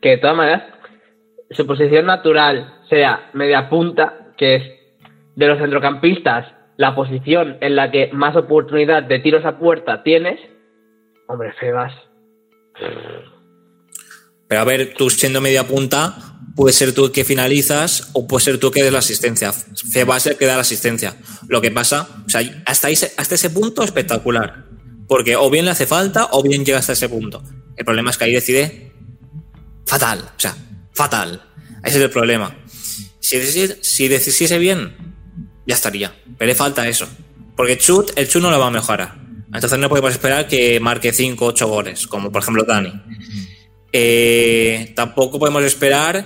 [0.00, 0.71] Que de todas maneras,
[1.54, 4.62] su posición natural sea media punta, que es
[5.36, 10.40] de los centrocampistas la posición en la que más oportunidad de tiros a puerta tienes,
[11.28, 11.92] hombre, Febas.
[14.48, 16.14] Pero a ver, tú siendo media punta,
[16.56, 19.52] puede ser tú el que finalizas o puede ser tú que des la asistencia.
[19.52, 21.16] Febas es el que da la asistencia.
[21.48, 24.64] Lo que pasa, o sea, hasta, ahí, hasta ese punto espectacular.
[25.06, 27.42] Porque o bien le hace falta o bien llega hasta ese punto.
[27.76, 28.92] El problema es que ahí decide
[29.86, 30.54] fatal, o sea,
[30.92, 31.42] fatal.
[31.84, 32.56] Ese es el problema.
[33.20, 34.96] Si decidiese, si bien,
[35.66, 36.14] ya estaría.
[36.38, 37.08] Pero le falta eso.
[37.56, 39.14] Porque Chut, el Chut no lo va a mejorar.
[39.52, 42.92] Entonces no podemos esperar que marque 5 o 8 goles, como por ejemplo Dani.
[43.92, 46.24] Eh, tampoco podemos esperar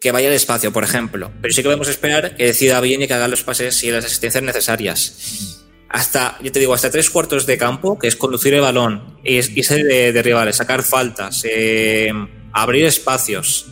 [0.00, 1.30] que vaya despacio, por ejemplo.
[1.40, 4.04] Pero sí que podemos esperar que decida bien y que haga los pases y las
[4.04, 5.58] asistencias necesarias.
[5.88, 9.84] Hasta, yo te digo, hasta tres cuartos de campo, que es conducir el balón, irse
[9.84, 12.10] de, de rivales, sacar faltas, eh,
[12.52, 13.66] abrir espacios.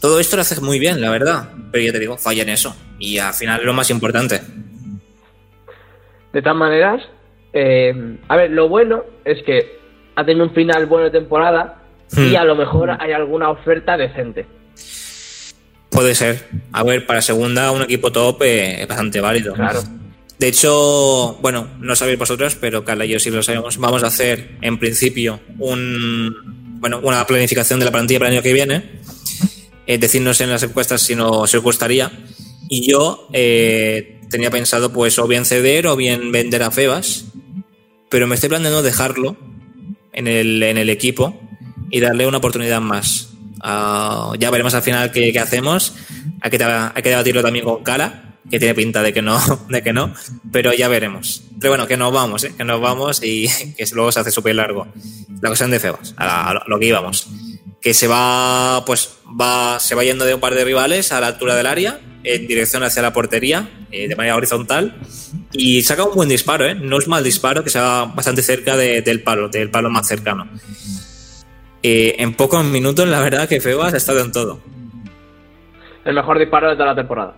[0.00, 1.50] Todo esto lo hace muy bien, la verdad.
[1.70, 2.74] Pero ya te digo, falla en eso.
[2.98, 4.40] Y al final es lo más importante.
[6.32, 7.02] De todas maneras,
[7.52, 9.78] eh, a ver, lo bueno es que
[10.14, 12.32] ha tenido un final bueno de temporada hmm.
[12.32, 14.46] y a lo mejor hay alguna oferta decente.
[15.90, 16.48] Puede ser.
[16.72, 19.54] A ver, para segunda, un equipo top eh, es bastante válido.
[19.54, 19.82] Claro.
[20.38, 23.76] De hecho, bueno, no sabéis vosotros, pero Carla y yo sí lo sabemos.
[23.76, 28.42] Vamos a hacer, en principio, un, bueno, una planificación de la plantilla para el año
[28.42, 29.00] que viene.
[29.86, 32.10] Eh, decirnos en las encuestas si, no, si os gustaría.
[32.68, 37.26] Y yo eh, tenía pensado, pues, o bien ceder o bien vender a Febas.
[38.08, 39.36] Pero me estoy planteando dejarlo
[40.12, 41.38] en el, en el equipo
[41.90, 43.28] y darle una oportunidad más.
[43.62, 45.94] Uh, ya veremos al final qué, qué hacemos.
[46.40, 49.82] Hay que, hay que debatirlo también con Cara que tiene pinta de que no, de
[49.82, 50.14] que no,
[50.52, 51.42] pero ya veremos.
[51.60, 52.52] Pero bueno, que nos vamos, ¿eh?
[52.56, 54.86] que nos vamos y que luego se hace súper largo.
[55.40, 57.28] La cuestión de Febas, a, lo que íbamos.
[57.80, 61.28] Que se va, pues, va, se va yendo de un par de rivales a la
[61.28, 64.98] altura del área, en dirección hacia la portería, eh, de manera horizontal,
[65.52, 66.74] y saca un buen disparo, ¿eh?
[66.74, 70.06] No es mal disparo, que se va bastante cerca de, del palo, del palo más
[70.06, 70.46] cercano.
[71.82, 74.60] Eh, en pocos minutos, la verdad que Febas ha estado en todo.
[76.04, 77.34] El mejor disparo de toda la temporada.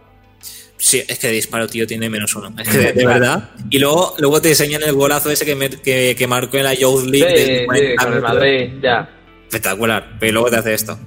[0.82, 2.52] Sí, es que de disparo, tío, tiene menos uno.
[2.58, 3.50] Es que de, de verdad.
[3.70, 6.74] Y luego, luego te enseñan el golazo ese que, me, que, que marcó en la
[6.74, 7.36] Youth League.
[7.36, 9.08] Sí, del sí, con el Madrid, ya.
[9.44, 10.16] Espectacular.
[10.18, 10.98] Pero luego te hace esto.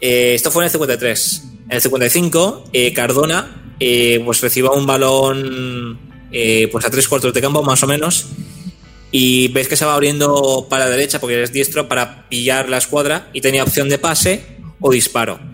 [0.00, 1.42] Eh, esto fue en el 53.
[1.68, 5.98] En el 55, eh, Cardona eh, pues reciba un balón
[6.32, 8.28] eh, pues a tres cuartos de campo, más o menos.
[9.12, 12.78] Y ves que se va abriendo para la derecha porque eres diestro para pillar la
[12.78, 15.49] escuadra y tenía opción de pase o disparo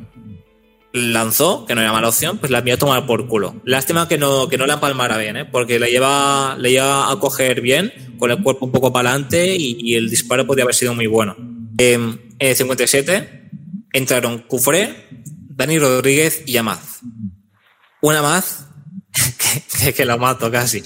[0.97, 3.61] lanzó, que no era mala opción, pues la envió a tomar por culo.
[3.65, 5.45] Lástima que no, que no la empalmara bien, ¿eh?
[5.45, 9.57] porque le lleva, le lleva a coger bien, con el cuerpo un poco para adelante
[9.57, 11.37] y, el disparo podría haber sido muy bueno.
[11.79, 13.51] Eh, en el 57
[13.93, 15.09] entraron Cufré,
[15.49, 17.01] Dani Rodríguez y Amaz.
[18.03, 18.67] Una más
[19.97, 20.83] que, la mato casi.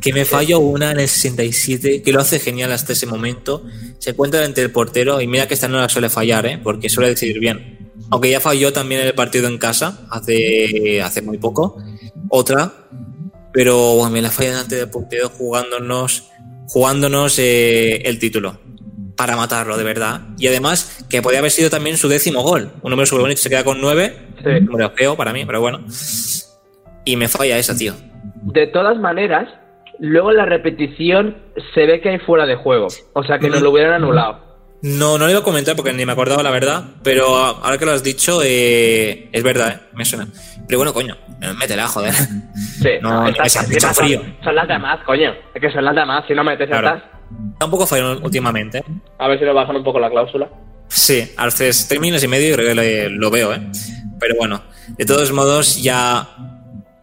[0.00, 3.64] Que me falló una en el 67, que lo hace genial hasta ese momento.
[3.98, 6.58] Se encuentra entre el portero y mira que esta no la suele fallar, ¿eh?
[6.62, 7.77] porque suele decidir bien
[8.10, 11.82] aunque ya falló también el partido en casa hace, hace muy poco,
[12.28, 12.72] otra,
[13.52, 16.30] pero bueno, me la falla delante del portero jugándonos,
[16.68, 18.58] jugándonos eh, el título
[19.16, 20.20] para matarlo de verdad.
[20.38, 22.70] Y además que podía haber sido también su décimo gol.
[22.82, 24.48] Un número súper bonito, se queda con nueve, sí.
[24.48, 25.80] un número feo para mí, pero bueno.
[27.04, 27.94] Y me falla esa, tío.
[28.42, 29.48] De todas maneras,
[29.98, 31.36] luego en la repetición
[31.74, 32.86] se ve que hay fuera de juego.
[33.12, 34.47] O sea, que nos lo hubieran anulado.
[34.80, 37.84] No, no lo iba a comentar porque ni me acordaba la verdad, pero ahora que
[37.84, 40.28] lo has dicho, eh, es verdad, eh, me suena.
[40.68, 41.16] Pero bueno, coño,
[41.58, 42.14] métela, joder.
[42.14, 44.22] Sí, no, no está, me echa frío.
[44.44, 45.34] Son las de más, coño.
[45.52, 46.96] Es que son las de más, si no metes claro.
[46.96, 47.10] estas.
[47.58, 48.84] Tampoco falló últimamente.
[49.18, 50.48] A ver si lo bajan un poco la cláusula.
[50.86, 53.60] Sí, a los tres, tres millones y medio creo que lo, veo, ¿eh?
[54.20, 54.62] Pero bueno,
[54.96, 56.28] de todos modos, ya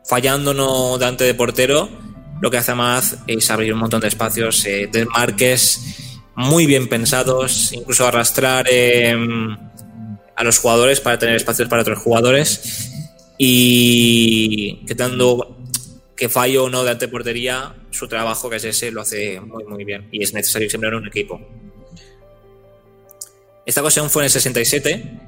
[0.08, 1.90] fallándonos delante de portero,
[2.42, 6.05] lo que hace Amaz es abrir un montón de espacios, eh, desmarques
[6.36, 9.58] muy bien pensados, incluso arrastrar em,
[10.36, 12.92] a los jugadores para tener espacios para otros jugadores
[13.38, 15.58] y que dando
[16.16, 19.84] que fallo o no de anteportería, su trabajo que es ese lo hace muy muy
[19.84, 21.40] bien y es necesario siempre en un equipo.
[23.66, 25.20] Esta ocasión fue en el 67.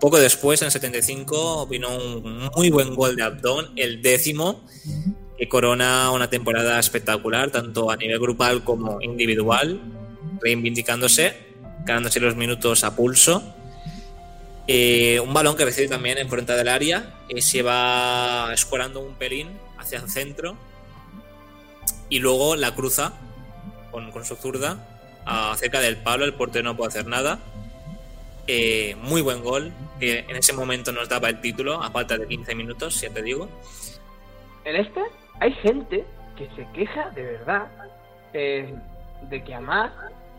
[0.00, 4.62] Poco después, en el 75, vino un muy buen gol de Abdón, el décimo,
[5.38, 9.80] que corona una temporada espectacular, tanto a nivel grupal como individual,
[10.40, 13.54] reivindicándose, ganándose los minutos a pulso.
[14.66, 19.14] Eh, un balón que recibe también en frente del área, y se va escorando un
[19.14, 20.56] pelín hacia el centro
[22.08, 23.12] y luego la cruza
[23.90, 24.78] con, con su zurda
[25.24, 27.40] acerca del palo, el portero no puede hacer nada
[28.48, 32.54] eh, muy buen gol, en ese momento nos daba el título a falta de 15
[32.54, 33.48] minutos, ya te digo.
[34.64, 35.00] En este
[35.40, 36.04] hay gente
[36.36, 37.66] que se queja de verdad
[38.32, 38.72] eh,
[39.22, 39.90] de que además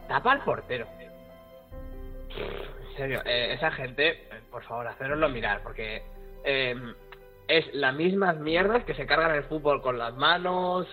[0.08, 0.88] tapa al portero.
[2.30, 6.04] En serio, eh, esa gente, por favor, haceroslo mirar, porque
[7.48, 10.88] es las mismas mierdas que se cargan el fútbol con las manos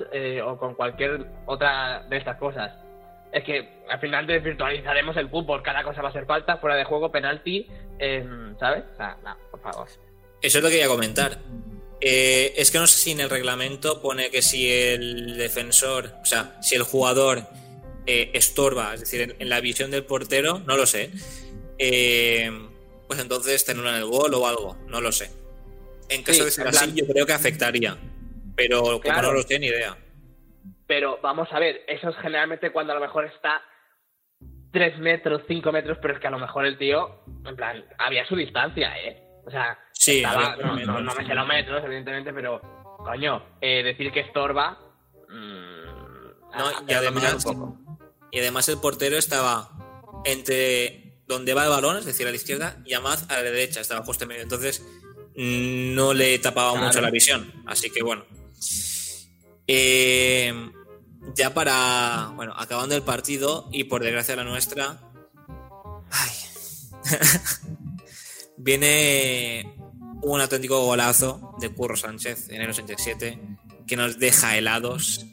[0.44, 2.72] o con cualquier otra de estas cosas
[3.35, 6.85] es que al final desvirtualizaremos el fútbol, cada cosa va a ser falta, fuera de
[6.85, 7.66] juego, penalti,
[7.98, 8.85] em, ¿sabes?
[8.94, 9.88] O sea, no, por favor.
[10.40, 11.38] Eso es lo que quería comentar.
[12.00, 16.24] Eh, es que no sé si en el reglamento pone que si el defensor, o
[16.24, 17.42] sea, si el jugador
[18.07, 21.11] eh, estorba, es decir, en, la visión del portero, no lo sé.
[21.79, 22.51] Eh,
[23.07, 25.31] pues entonces en el gol o algo, no lo sé.
[26.09, 27.97] En caso de ser así, yo creo que afectaría.
[28.57, 29.97] Pero como no lo sé, ni idea.
[30.87, 33.62] Pero vamos a ver, eso es generalmente cuando a lo mejor está
[34.73, 38.27] 3 metros, 5 metros, pero es que a lo mejor el tío, en plan, había
[38.27, 39.23] su distancia, ¿eh?
[39.47, 39.79] O sea,
[40.62, 42.61] no, me sé los metros, evidentemente, pero,
[42.99, 44.79] coño, eh, decir que estorba.
[45.29, 47.45] Mm, no, y además,
[48.35, 49.70] y además el portero estaba
[50.25, 53.81] entre donde va el balón, es decir, a la izquierda, y Amaz a la derecha,
[53.81, 54.42] estaba justo en medio.
[54.42, 54.83] Entonces,
[55.37, 57.53] no le tapaba mucho la visión.
[57.66, 58.25] Así que bueno.
[59.66, 60.53] Eh,
[61.35, 65.01] ya para, bueno, acabando el partido y por desgracia la nuestra,
[68.57, 69.77] viene
[70.23, 73.40] un auténtico golazo de Curro Sánchez en el 87
[73.87, 75.25] que nos deja helados.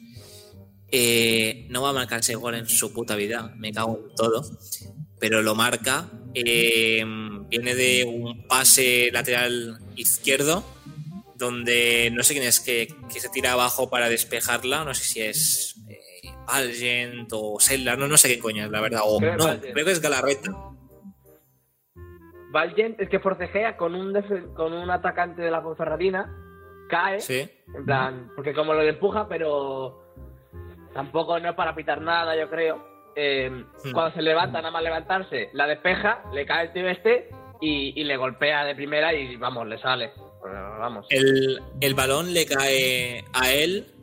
[0.94, 4.42] Eh, no va a marcar ese gol en su puta vida, me cago en todo,
[5.18, 6.10] pero lo marca.
[6.34, 7.02] Eh,
[7.48, 10.64] viene de un pase lateral izquierdo
[11.42, 15.76] donde no sé quién es que, se tira abajo para despejarla, no sé si es
[15.88, 16.30] eh,
[17.32, 19.90] o Sellar, no, no sé qué coño es, la verdad, o creo, no, creo que
[19.90, 20.52] es Galarreta.
[22.52, 24.14] Valgent es que forcejea con un,
[24.54, 26.30] con un atacante de la Ponferradina,
[26.88, 27.50] cae, sí.
[27.74, 30.01] en plan, porque como lo empuja, pero
[30.94, 32.92] tampoco no es para pitar nada, yo creo.
[33.14, 33.92] Eh, hmm.
[33.92, 37.28] Cuando se levanta, nada más levantarse, la despeja, le cae el tío este
[37.60, 40.12] y, y le golpea de primera y vamos, le sale.
[40.44, 41.06] Vamos.
[41.10, 43.94] El, balón le cae a él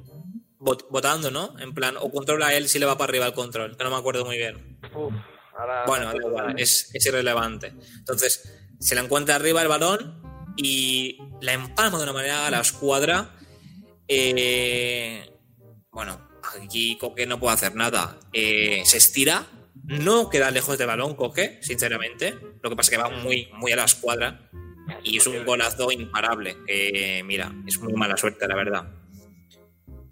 [0.57, 1.57] botando, ¿no?
[1.59, 3.89] En plan, o controla a él si le va para arriba el control, que no
[3.89, 4.79] me acuerdo muy bien.
[5.85, 6.11] bueno,
[6.57, 7.73] es, irrelevante.
[7.97, 10.21] Entonces, se la encuentra arriba el balón
[10.55, 13.35] y la empalma de una manera a la escuadra.
[14.07, 15.29] Eh,
[15.91, 16.28] bueno,
[16.61, 18.19] aquí Coque no puede hacer nada.
[18.33, 19.47] Eh, se estira,
[19.83, 22.37] no queda lejos del balón Coque, sinceramente.
[22.61, 24.49] Lo que pasa es que va muy, muy a la escuadra
[25.03, 26.57] y es un golazo imparable.
[26.65, 28.89] Que, mira, es muy mala suerte, la verdad.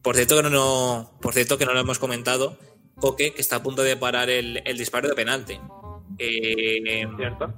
[0.01, 2.57] Por cierto, que no, por cierto que no lo hemos comentado,
[2.99, 5.59] Coque, que está a punto de parar el, disparo de penalti.
[6.17, 7.53] Eh, ¿Cierto?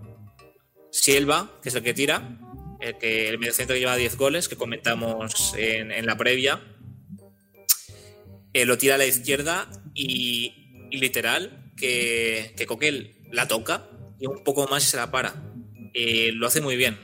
[0.92, 2.40] Silva, que es el que tira,
[2.80, 6.62] el que el mediocentro lleva 10 goles, que comentamos en, la previa,
[8.54, 13.88] eh, lo tira a la izquierda y, literal, que, que Coque la toca
[14.20, 15.34] y un poco más y se la para.
[15.94, 16.98] Eh, lo hace muy bien.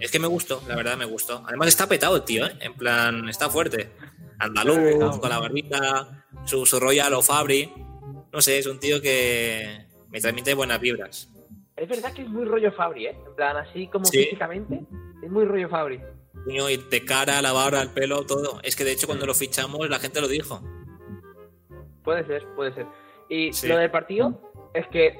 [0.00, 1.42] Es que me gustó, la verdad me gustó.
[1.46, 2.52] Además está petado el tío, ¿eh?
[2.60, 3.90] En plan, está fuerte.
[4.38, 7.72] Andaluz, con la barbita, su, su Royal o Fabri.
[8.32, 11.30] No sé, es un tío que me transmite buenas vibras.
[11.76, 13.16] Es verdad que es muy rollo Fabri, ¿eh?
[13.26, 14.80] En plan, así como físicamente,
[15.22, 16.00] es muy rollo Fabri.
[16.46, 18.60] Y de cara, la barba, el pelo, todo.
[18.62, 20.60] Es que de hecho cuando lo fichamos la gente lo dijo.
[22.04, 22.86] Puede ser, puede ser.
[23.28, 24.40] Y lo del partido
[24.74, 25.18] es que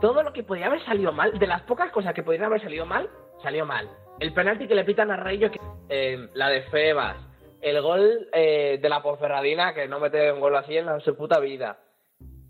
[0.00, 2.84] todo lo que podría haber salido mal, de las pocas cosas que podrían haber salido
[2.84, 3.08] mal,
[3.42, 3.88] salió mal.
[4.18, 5.50] El penalti que le pitan a Rayo,
[5.88, 7.16] eh, la de Febas,
[7.60, 11.38] el gol eh, de la Ponferradina, que no mete un gol así en su puta
[11.38, 11.78] vida.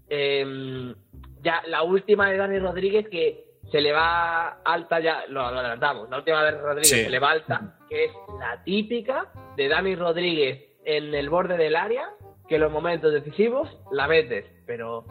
[0.08, 0.94] Em,
[1.42, 6.18] ya, la última de Dani Rodríguez, que se le va alta, ya lo, adelantamos, la
[6.18, 11.14] última de Rodríguez se le va alta, que es la típica de Dani Rodríguez en
[11.14, 12.10] el borde del área
[12.48, 14.44] que en los momentos decisivos la metes.
[14.66, 15.06] Pero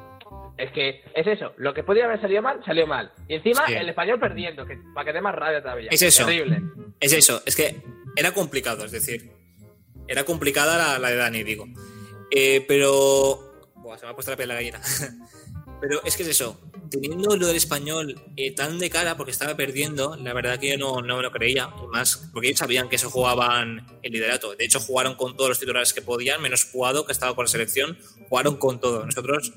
[0.58, 3.12] es que es eso, lo que podría haber salido mal, salió mal.
[3.28, 5.90] Y encima el español perdiendo, que para que dé más rabia todavía.
[5.92, 6.26] Es eso.
[6.26, 6.62] Terrible.
[7.00, 7.82] Es eso, es que
[8.16, 9.32] era complicado, es decir,
[10.08, 11.66] era complicada la, de Dani, digo.
[12.30, 13.40] Eh, pero.
[13.76, 14.80] Buah, se me ha puesto la piel la gallina.
[15.82, 16.60] pero es que es eso,
[16.92, 20.78] teniendo lo del español eh, tan de cara porque estaba perdiendo, la verdad que yo
[20.78, 21.68] no, no me lo creía.
[21.92, 24.56] Más porque ellos sabían que eso jugaban el liderato.
[24.56, 27.50] De hecho, jugaron con todos los titulares que podían, menos jugado, que estaba con la
[27.50, 27.98] selección,
[28.30, 29.06] jugaron con todo.
[29.06, 29.54] Nosotros,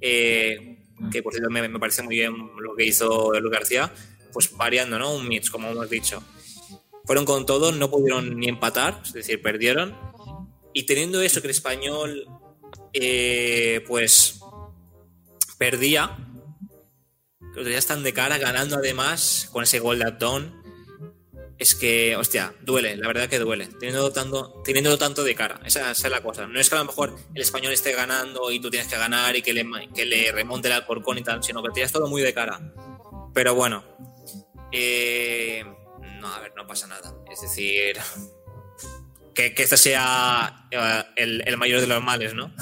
[0.00, 0.78] eh,
[1.12, 3.92] que por cierto me, me, parece muy bien lo que hizo Luis García,
[4.32, 5.14] pues variando, ¿no?
[5.14, 6.22] Un mix, como hemos dicho.
[7.04, 9.94] Fueron con todo, no pudieron ni empatar, es decir, perdieron.
[10.72, 12.26] Y teniendo eso, que el español,
[12.92, 14.35] eh, pues,
[15.58, 16.16] perdía,
[17.54, 20.62] que ya están de cara, ganando además con ese gol de Abdón.
[21.58, 25.58] Es que, hostia, duele, la verdad que duele, teniendo tanto, teniéndolo tanto de cara.
[25.64, 26.46] Esa, esa, es la cosa.
[26.46, 29.34] No es que a lo mejor el español esté ganando y tú tienes que ganar
[29.36, 32.20] y que le, que le remonte el Alcorcón y tal, sino que tienes todo muy
[32.20, 32.60] de cara.
[33.32, 33.84] Pero bueno,
[34.70, 35.64] eh,
[36.20, 37.14] no, a ver, no pasa nada.
[37.32, 37.96] Es decir,
[39.34, 42.52] que, que este sea eh, el, el, mayor de los males, ¿no?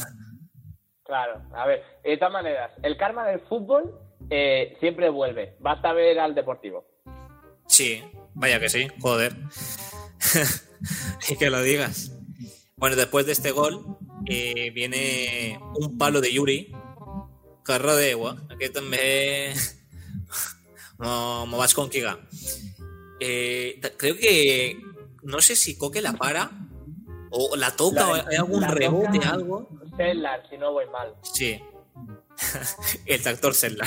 [1.15, 3.97] Claro, a ver, de todas maneras, el karma del fútbol
[4.31, 5.55] eh, siempre vuelve.
[5.61, 6.85] Basta ver al Deportivo.
[7.69, 8.03] Sí,
[8.35, 9.33] vaya que sí, joder.
[11.31, 12.11] y que lo digas.
[12.75, 13.97] Bueno, después de este gol
[14.27, 16.73] eh, viene un palo de Yuri,
[17.63, 19.55] carro de agua, que también
[20.99, 22.19] me vas con Kiga.
[23.21, 24.83] Eh, creo que
[25.23, 26.51] no sé si Coque la para
[27.31, 29.69] o la toca o hay algún rebote, algo.
[29.97, 31.15] Cellar, si no voy mal.
[31.23, 31.61] Sí,
[33.07, 33.87] el tractor Zelda.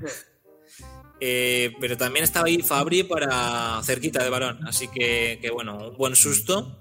[1.20, 5.96] eh, pero también estaba ahí Fabri para cerquita de balón, así que, que, bueno, un
[5.96, 6.78] buen susto.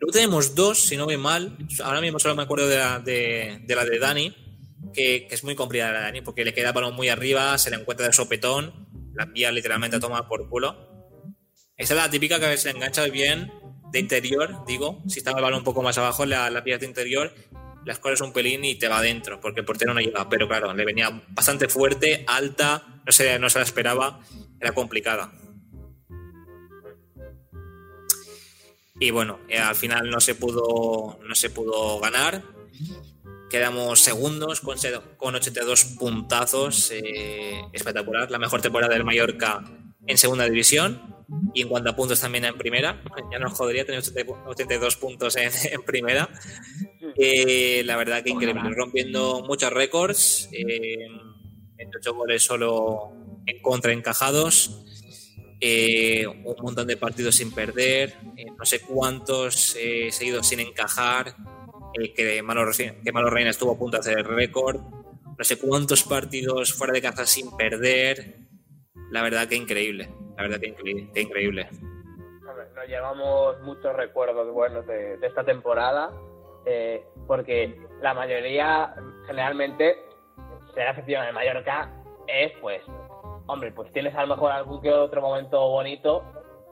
[0.00, 1.58] Luego tenemos dos, si no ve mal.
[1.84, 4.34] Ahora mismo solo me acuerdo de la de, de la de Dani,
[4.94, 7.56] que, que, es muy complicada la de Dani, porque le queda el balón muy arriba,
[7.58, 10.88] se le encuentra de sopetón, la envía literalmente a tomar por culo.
[11.76, 13.52] Esa es la típica que a veces se engancha bien
[13.92, 17.34] de interior, digo, si estaba el balón un poco más abajo, la, la de interior,
[17.84, 20.28] las corres un pelín y te va adentro, porque el portero no llega.
[20.28, 24.20] Pero claro, le venía bastante fuerte, alta, no se, no se la esperaba,
[24.60, 25.32] era complicada.
[28.98, 32.42] Y bueno, eh, al final no se pudo, no se pudo ganar.
[33.48, 34.76] Quedamos segundos con,
[35.16, 36.90] con 82 puntazos.
[36.92, 38.30] Eh, espectacular.
[38.30, 39.64] La mejor temporada del Mallorca
[40.06, 41.16] en segunda división.
[41.54, 43.02] Y en cuanto a puntos también en primera.
[43.30, 44.02] Ya nos jodería tener
[44.46, 46.28] 82 puntos en, en primera.
[47.16, 51.08] Eh, la verdad que increíble, rompiendo muchos récords, eh,
[51.76, 53.12] 28 goles solo
[53.46, 54.84] en contra encajados,
[55.60, 61.36] eh, un montón de partidos sin perder, eh, no sé cuántos eh, seguidos sin encajar,
[62.14, 66.02] que, Malo, que Malo Reina estuvo a punto de hacer el récord, no sé cuántos
[66.04, 68.38] partidos fuera de casa sin perder,
[69.10, 71.10] la verdad que increíble, la verdad que increíble.
[71.12, 71.68] Que increíble.
[72.74, 76.10] Nos llevamos muchos recuerdos buenos de, de esta temporada
[76.66, 78.94] eh, porque la mayoría
[79.26, 79.96] generalmente
[80.74, 81.90] ser afición de Mallorca
[82.26, 82.82] es pues,
[83.46, 86.24] hombre, pues tienes a lo mejor algún que otro momento bonito,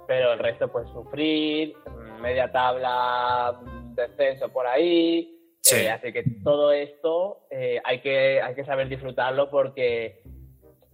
[0.06, 1.74] pero el resto pues sufrir,
[2.20, 3.58] media tabla,
[3.94, 5.76] descenso por ahí, sí.
[5.76, 10.22] eh, así que todo esto eh, hay, que, hay que saber disfrutarlo porque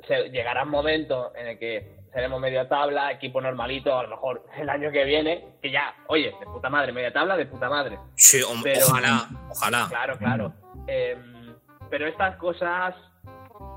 [0.06, 4.46] se, llegará un momento en el que seremos media tabla, equipo normalito, a lo mejor
[4.56, 7.98] el año que viene, que ya, oye, de puta madre, media tabla, de puta madre.
[8.16, 9.86] Sí, pero, ojalá, ojalá.
[9.88, 10.54] Claro, claro.
[10.86, 11.16] Eh,
[11.90, 12.94] pero estas cosas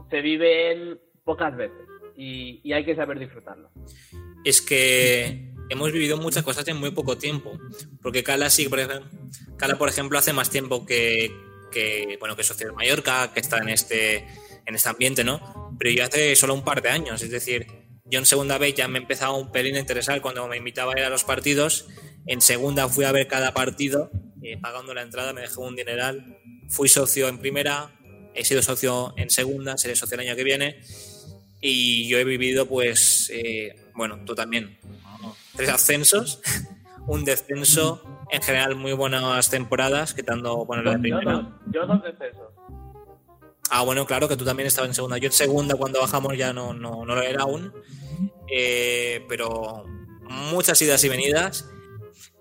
[0.10, 3.70] se viven pocas veces y, y, hay que saber disfrutarlo.
[4.44, 7.58] Es que hemos vivido muchas cosas en muy poco tiempo,
[8.02, 9.10] porque Cala sí, por ejemplo,
[9.58, 11.32] Cala, por ejemplo, hace más tiempo que,
[11.72, 14.28] que bueno, que Social Mallorca, que está en este,
[14.68, 15.76] en este ambiente, ¿no?
[15.80, 17.65] Pero yo hace solo un par de años, es decir,
[18.05, 20.99] yo en segunda vez ya me empezaba un pelín a interesar cuando me invitaba a
[20.99, 21.88] ir a los partidos.
[22.26, 24.11] En segunda fui a ver cada partido,
[24.43, 26.38] eh, pagando la entrada, me dejé un dineral.
[26.70, 27.91] Fui socio en primera,
[28.34, 30.82] he sido socio en segunda, seré socio el año que viene.
[31.59, 34.78] Y yo he vivido, pues, eh, bueno, tú también,
[35.55, 36.41] tres ascensos,
[37.07, 41.24] un descenso, en general muy buenas temporadas, quitando, bueno, la de primera.
[41.24, 42.47] Yo, no, yo dos descensos.
[43.70, 45.18] Ah, bueno, claro que tú también estabas en segunda.
[45.18, 47.74] Yo en segunda cuando bajamos ya no, no, no lo era aún.
[48.49, 49.86] Eh, pero
[50.22, 51.70] muchas idas y venidas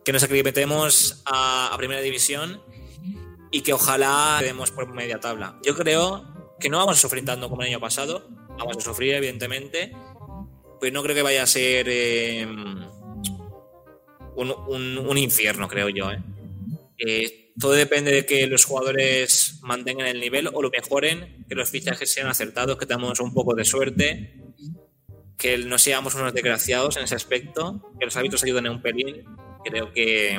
[0.05, 2.63] que nos aclimatemos a, primera división
[3.51, 5.59] y que ojalá quedemos por media tabla.
[5.65, 8.29] Yo creo que no vamos a sufrir tanto como el año pasado.
[8.57, 9.93] Vamos a sufrir, evidentemente.
[10.79, 12.47] Pues no creo que vaya a ser eh,
[14.37, 14.51] un,
[14.99, 16.11] un, infierno, creo yo.
[16.99, 21.71] Eh, todo depende de que los jugadores mantengan el nivel o lo mejoren, que los
[21.71, 24.41] fichajes sean acertados, que tengamos un poco de suerte,
[25.37, 29.25] que no seamos unos desgraciados en ese aspecto, que los hábitos ayuden un pelín.
[29.65, 30.39] Creo que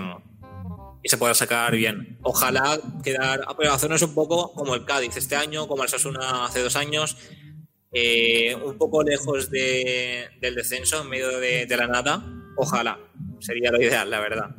[1.03, 2.17] y se pueda sacar bien.
[2.23, 6.45] Ojalá quedar, ah, pero hacernos un poco como el Cádiz este año, como el Sasuna
[6.45, 7.17] hace dos años,
[7.91, 12.23] eh, un poco lejos de, del descenso, en medio de, la nada.
[12.55, 12.99] Ojalá,
[13.39, 14.55] sería lo ideal, la verdad.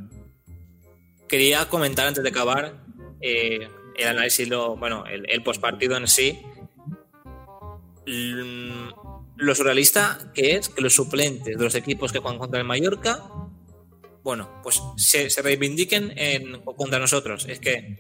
[1.27, 2.85] Quería comentar antes de acabar
[3.21, 3.69] eh,
[3.99, 6.41] el análisis, lo, bueno, el, el postpartido en sí.
[8.07, 13.23] Lo surrealista que es que los suplentes de los equipos que juegan contra el Mallorca
[14.29, 17.47] bueno, pues se, reivindiquen en, contra nosotros.
[17.49, 17.97] Es que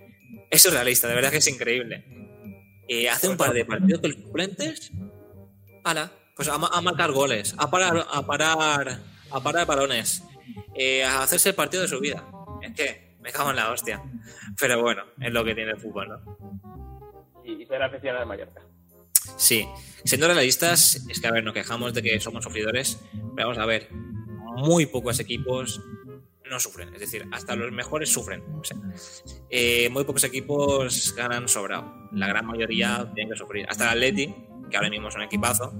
[0.50, 2.04] es realista, de verdad que es increíble.
[3.10, 4.92] Hace un par de partidos con los suplentes,
[5.84, 10.22] ala, pues a, marcar goles, a parar, a parar, a parar balones,
[10.74, 12.30] eh, a hacerse el partido de su vida.
[12.60, 14.02] Es que me cago en la hostia.
[14.58, 16.38] Pero bueno, es lo que tiene el fútbol, ¿no?
[17.44, 18.62] Y, ser aficionado de Mallorca.
[19.36, 19.66] Sí,
[20.04, 23.00] siendo realistas, es que a ver, nos quejamos de que somos sufridores,
[23.36, 25.80] pero vamos a ver, muy pocos equipos
[26.48, 26.92] no sufren.
[26.94, 28.42] Es decir, hasta los mejores sufren.
[29.50, 32.08] Eh, muy pocos equipos ganan sobrado.
[32.12, 33.66] La gran mayoría tienen que sufrir.
[33.68, 34.34] Hasta el Atleti,
[34.70, 35.72] que ahora mismo es un equipazo,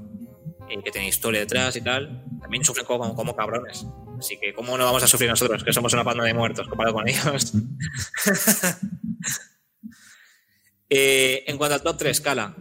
[0.68, 3.86] eh, que tiene historia detrás y tal, también sufren como, como cabrones.
[4.18, 6.94] Así que, ¿cómo no vamos a sufrir nosotros, que somos una banda de muertos comparado
[6.94, 7.52] con ellos?
[10.90, 12.56] Eh, en cuanto al top 3, Cala.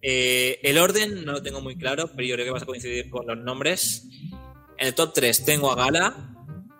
[0.00, 3.26] el orden no lo tengo muy claro, pero yo creo que vas a coincidir con
[3.26, 4.08] los nombres.
[4.78, 6.14] En el top 3 tengo a Gala,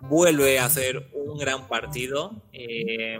[0.09, 2.43] vuelve a hacer un gran partido.
[2.51, 3.19] Eh,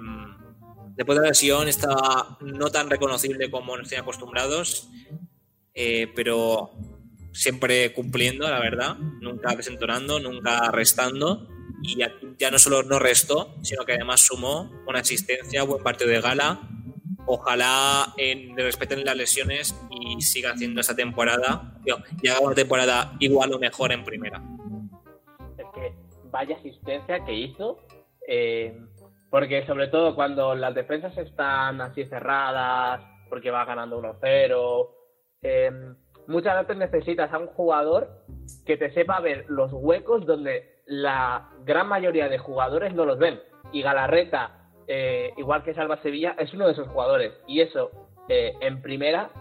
[0.95, 4.89] después de la lesión estaba no tan reconocible como nos tienen acostumbrados,
[5.73, 6.71] eh, pero
[7.31, 11.47] siempre cumpliendo, la verdad, nunca desentonando, nunca restando.
[11.81, 16.19] Y ya, no solo no restó, sino que además sumó una asistencia, buen partido de
[16.19, 16.59] gala.
[17.25, 21.79] Ojalá en, respeten las lesiones y siga haciendo esa temporada,
[22.21, 24.41] y haga una temporada igual o mejor en primera
[26.31, 27.79] vaya asistencia que hizo.
[28.27, 28.79] Eh,
[29.29, 34.89] porque sobre todo cuando las defensas están así cerradas, porque va ganando 1-0,
[35.43, 35.71] eh,
[36.29, 38.09] muchas veces necesitas a un jugador
[38.65, 43.39] que te sepa ver los huecos donde la gran mayoría de jugadores no los ven.
[43.71, 47.33] Y Galarreta, eh, igual que Salva Sevilla, es uno de esos jugadores.
[47.47, 47.91] Y eso,
[48.27, 49.31] en primera,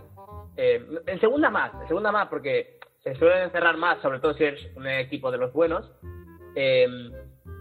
[0.56, 4.60] en segunda más, en segunda más, porque se suelen encerrar más, sobre todo si eres
[4.74, 5.90] un equipo de los buenos,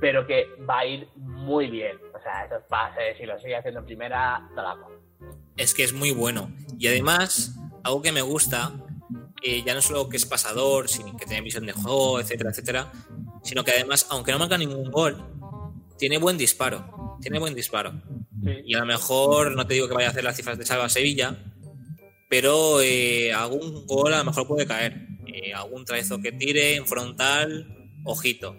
[0.01, 1.97] pero que va a ir muy bien.
[2.13, 4.49] O sea, esos pases, si lo sigue haciendo en primera.
[5.55, 6.49] Es que es muy bueno.
[6.78, 8.71] Y además, algo que me gusta,
[9.42, 12.92] eh, ya no solo que es pasador, sino que tiene visión de juego, etcétera, etcétera,
[13.44, 15.24] sino que además, aunque no marca ningún gol,
[15.98, 17.18] tiene buen disparo.
[17.22, 17.94] Tiene buen disparo.
[18.66, 20.90] Y a lo mejor, no te digo que vaya a hacer las cifras de Salva
[20.90, 21.36] Sevilla,
[22.30, 25.08] pero eh, algún gol a lo mejor puede caer.
[25.28, 28.56] Eh, algún trazo que tire en frontal, ojito.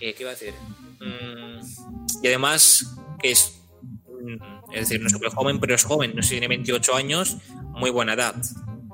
[0.00, 0.54] Eh, ¿Qué iba a decir?
[1.00, 6.12] Mm, y además, que es, mm, es decir, no es súper joven, pero es joven,
[6.14, 7.36] no sé si tiene 28 años,
[7.72, 8.34] muy buena edad.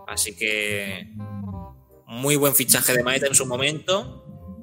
[0.07, 1.13] Así que,
[2.07, 4.23] muy buen fichaje de Maeta en su momento.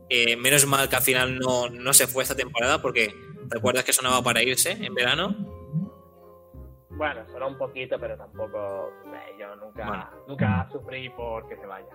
[0.09, 3.13] Eh, menos mal que al final no, no se fue esta temporada, porque
[3.49, 5.35] ¿recuerdas que sonaba para irse en verano?
[6.91, 8.91] Bueno, sonó un poquito, pero tampoco.
[9.07, 11.87] Eh, yo nunca, nunca sufrí porque se vaya.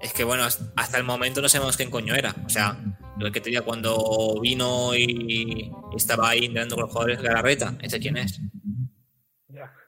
[0.00, 2.34] Es que bueno, hasta el momento no sabemos quién coño era.
[2.44, 2.78] O sea,
[3.18, 7.74] lo que te diga cuando vino y estaba ahí intentando con los jugadores de Galarreta,
[7.82, 8.40] ¿ese quién es?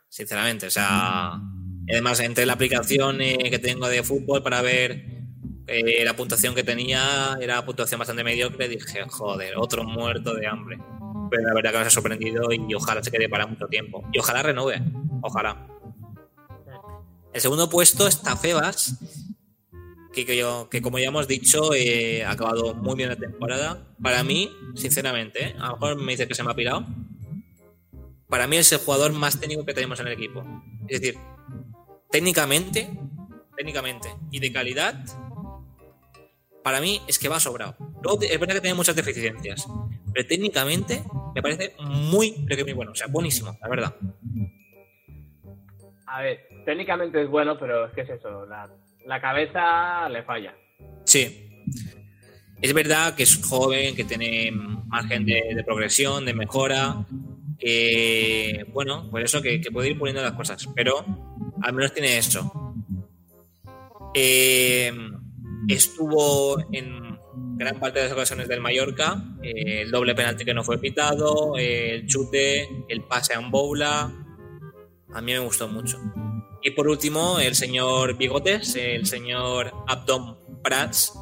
[0.08, 1.40] Sinceramente, o sea.
[1.90, 5.04] Además, entre la aplicación que tengo de fútbol para ver
[5.66, 10.78] eh, la puntuación que tenía, era puntuación bastante mediocre, dije, joder, otro muerto de hambre.
[11.30, 14.02] Pero la verdad que me ha sorprendido y ojalá se quede para mucho tiempo.
[14.12, 14.82] Y ojalá renueve,
[15.22, 15.66] ojalá.
[17.34, 18.98] El segundo puesto está Febas,
[20.12, 23.86] que, como ya hemos dicho, eh, ha acabado muy bien la temporada.
[24.02, 25.54] Para mí, sinceramente, ¿eh?
[25.58, 26.86] a lo mejor me dice que se me ha pirado.
[28.28, 30.44] Para mí es el jugador más técnico que tenemos en el equipo.
[30.88, 31.18] Es decir,
[32.10, 32.90] técnicamente,
[33.56, 34.94] técnicamente y de calidad,
[36.62, 37.76] para mí es que va sobrado.
[38.02, 39.66] Luego, es verdad que tiene muchas deficiencias,
[40.12, 41.02] pero técnicamente
[41.34, 42.92] me parece muy, muy bueno.
[42.92, 43.96] O sea, buenísimo, la verdad.
[46.06, 48.68] A ver, técnicamente es bueno, pero es que es eso, la
[49.08, 50.54] la cabeza le falla.
[51.04, 51.50] Sí.
[52.60, 57.06] Es verdad que es joven, que tiene margen de, progresión, de mejora.
[57.58, 61.04] Que, bueno, por eso que, puede ir poniendo las cosas, pero
[61.62, 62.74] al menos tiene eso.
[64.14, 64.92] Eh,
[65.68, 67.18] estuvo en,
[67.56, 71.56] gran parte de las ocasiones del Mallorca, eh, el doble penalti que no fue pitado,
[71.56, 74.12] el chute, el pase a Boula.
[75.12, 75.98] A mí me gustó mucho.
[76.62, 81.12] Y por último, el señor Bigotes, el señor Abdom Prats.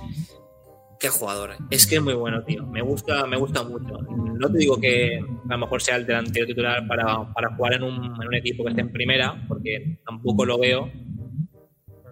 [0.98, 1.56] Qué jugador.
[1.70, 2.66] Es que es muy bueno, tío.
[2.66, 3.98] Me gusta, me gusta mucho.
[3.98, 7.82] No te digo que a lo mejor sea el delantero titular para, para jugar en
[7.82, 10.90] un, en un equipo que esté en primera, porque tampoco lo veo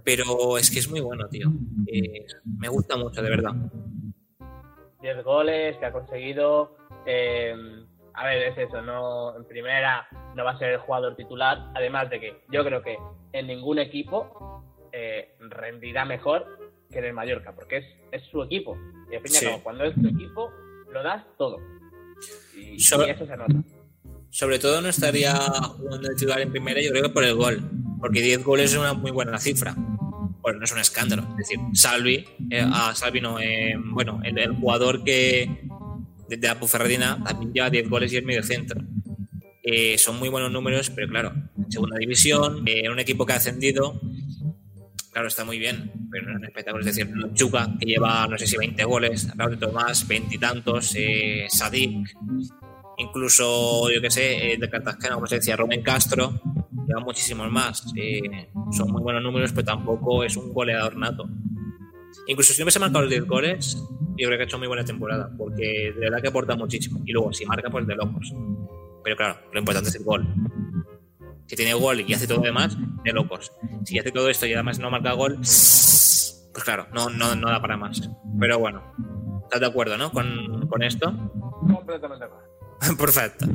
[0.05, 1.49] pero es que es muy bueno, tío.
[1.87, 2.27] Eh,
[2.61, 3.53] me gusta mucho, de verdad.
[5.01, 6.77] 10 goles que ha conseguido.
[7.07, 7.55] Eh,
[8.13, 11.71] a ver, es eso, no en primera no va a ser el jugador titular.
[11.75, 12.99] Además de que yo creo que
[13.33, 14.63] en ningún equipo
[14.93, 18.77] eh, rendirá mejor que en el Mallorca, porque es, es su equipo.
[19.11, 20.51] Y al fin y al cabo, cuando es tu equipo,
[20.93, 21.59] lo das todo.
[22.57, 23.55] Y, sobre, y eso se nota.
[24.31, 27.71] Sobre todo no estaría jugando el titular en primera, yo creo que por el gol.
[28.01, 29.75] Porque 10 goles es una muy buena cifra
[30.45, 31.27] bueno, no es un escándalo.
[31.31, 35.63] Es decir, Salvi, eh, a Salvi no, eh, bueno, el, jugador que
[36.29, 38.79] de, la Puferradina también lleva 10 goles y es medio centro.
[39.63, 41.33] Eh, son muy buenos números, pero claro,
[41.71, 43.99] segunda división, en un equipo que ha ascendido,
[45.11, 45.91] claro, está muy bien,
[46.37, 46.85] un espectáculo.
[46.85, 50.95] Es decir, Chuca, que lleva, no sé si 20 goles, Raúl Tomás, 20 y tantos,
[51.49, 52.17] Sadik,
[52.99, 56.41] incluso, yo qué sé, de Cartagena, como se decía, Rubén Castro,
[56.87, 57.85] lleva muchísimos más.
[57.97, 61.29] Eh, son muy buenos números, pero tampoco es un goleador nato.
[62.27, 63.77] Incluso si no hubiese marcado los 10 goles,
[64.17, 67.01] yo creo que ha hecho muy buena temporada, porque de verdad que aporta muchísimo.
[67.05, 68.33] Y luego, si marca, pues de locos.
[69.03, 70.27] Pero claro, lo importante es el gol.
[71.47, 73.53] Si tiene gol y hace todo lo demás, de locos.
[73.85, 75.39] Si hace todo esto y además no marca gol,
[76.55, 78.09] pues claro, no, no, no da para más.
[78.39, 78.95] Pero bueno,
[79.43, 80.13] ¿estás de acuerdo, no?
[80.13, 81.13] Con, con esto.
[81.67, 82.27] Completamente
[82.99, 83.47] Perfecto.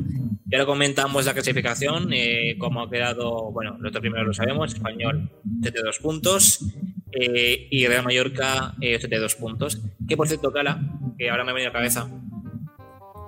[0.46, 4.74] Ya lo comentamos la clasificación, eh, cómo ha quedado, bueno, los otro primero lo sabemos,
[4.74, 5.30] Español
[5.62, 6.64] 72 puntos
[7.12, 9.80] eh, y Real Mallorca eh, 72 puntos.
[10.06, 10.80] Que por cierto, Cala,
[11.16, 12.10] que ahora me ha venido a la cabeza,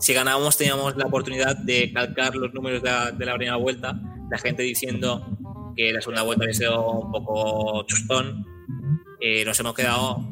[0.00, 3.98] si ganábamos teníamos la oportunidad de calcar los números de la, de la primera vuelta,
[4.30, 5.38] la gente diciendo
[5.76, 8.44] que la segunda vuelta había sido un poco chustón,
[9.22, 10.28] eh, nos hemos quedado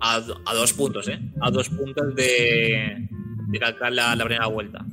[0.00, 1.20] a, a, dos puntos, ¿eh?
[1.40, 3.08] A dos puntos de,
[3.48, 4.84] de calcar la, la primera vuelta.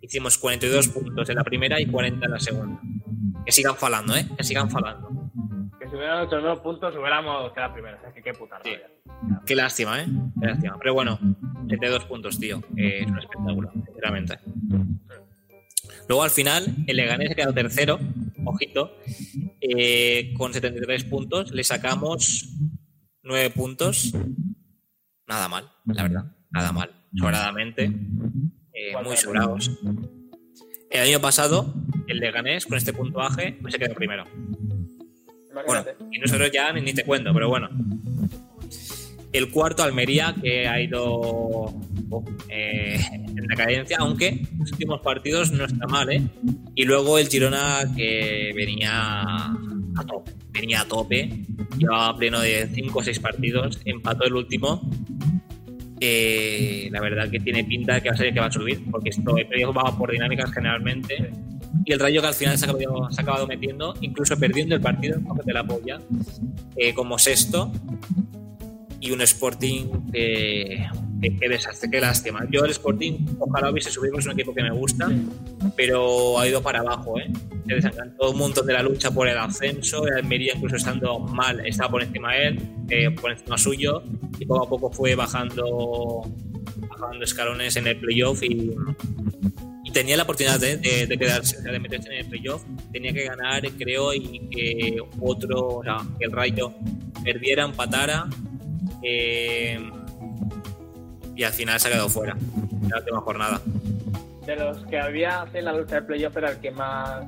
[0.00, 2.80] Hicimos 42 puntos en la primera y 40 en la segunda.
[3.44, 4.26] Que sigan falando, ¿eh?
[4.36, 5.08] Que sigan falando.
[5.78, 8.00] Que si hubieran hecho dos puntos hubiéramos quedado primeros.
[8.06, 8.70] Es que qué puta sí.
[9.46, 10.06] Qué lástima, ¿eh?
[10.40, 10.78] Qué lástima.
[10.78, 11.18] Pero bueno,
[11.68, 12.62] 72 puntos, tío.
[12.76, 14.38] Eh, es un espectáculo, sinceramente.
[16.08, 18.00] Luego al final, el Leganés se quedó tercero,
[18.44, 18.96] ojito,
[19.60, 21.52] eh, con 73 puntos.
[21.52, 22.48] Le sacamos
[23.30, 24.12] 9 puntos.
[25.26, 26.36] Nada mal, la verdad.
[26.50, 27.84] Nada mal sobradamente,
[28.72, 29.70] eh, muy sobrados.
[30.90, 31.74] El año pasado,
[32.08, 34.24] el Leganés, con este puntuaje, se quedó primero.
[35.66, 37.68] Bueno, y nosotros ya ni te cuento, pero bueno.
[39.32, 45.66] El cuarto, Almería, que ha ido oh, eh, en decadencia, aunque los últimos partidos no
[45.66, 46.22] está mal, ¿eh?
[46.74, 51.46] Y luego el Girona, que venía a tope, venía a tope,
[51.76, 54.80] llevaba pleno de 5 o 6 partidos, empató el último
[56.00, 58.82] la verdad que tiene pinta de que va a ser el que va a subir,
[58.90, 61.30] porque esto el playoff va por dinámicas generalmente.
[61.84, 62.70] Y el Rayo que al final se ha
[63.22, 66.00] acabado, metiendo, incluso perdiendo el partido, te la apoya,
[66.76, 67.72] eh, como sexto.
[69.00, 70.86] Y un Sporting que,
[71.20, 72.46] que, que, desastre, qué lástima.
[72.50, 75.10] Yo el Sporting ojalá hubiese subido, es un equipo que me gusta,
[75.76, 77.30] pero ha ido para abajo, ¿eh?
[77.66, 81.64] Se desencantó un montón de la lucha por el ascenso, el Almería incluso estando mal
[81.66, 82.58] estaba por encima de él,
[82.88, 84.02] eh, por encima suyo,
[84.38, 86.22] y poco a poco fue bajando,
[86.88, 88.74] bajando escalones en el playoff y
[89.92, 93.62] tenía la oportunidad de, de, de quedarse, de meterse en el playoff, tenía que ganar,
[93.72, 96.72] creo, y que otro, o sea, que el Rayo
[97.24, 98.28] perdiera, empatara.
[99.02, 99.78] Eh,
[101.40, 102.36] y al final se ha quedado fuera
[102.82, 103.62] en la última jornada.
[104.44, 107.24] De los que había en la lucha de playoff era el que más,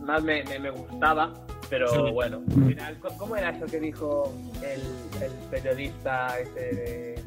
[0.00, 1.32] más me, me, me gustaba,
[1.70, 2.12] pero sí.
[2.12, 4.80] bueno, al final, ¿cómo era eso que dijo el,
[5.22, 7.22] el periodista ese de,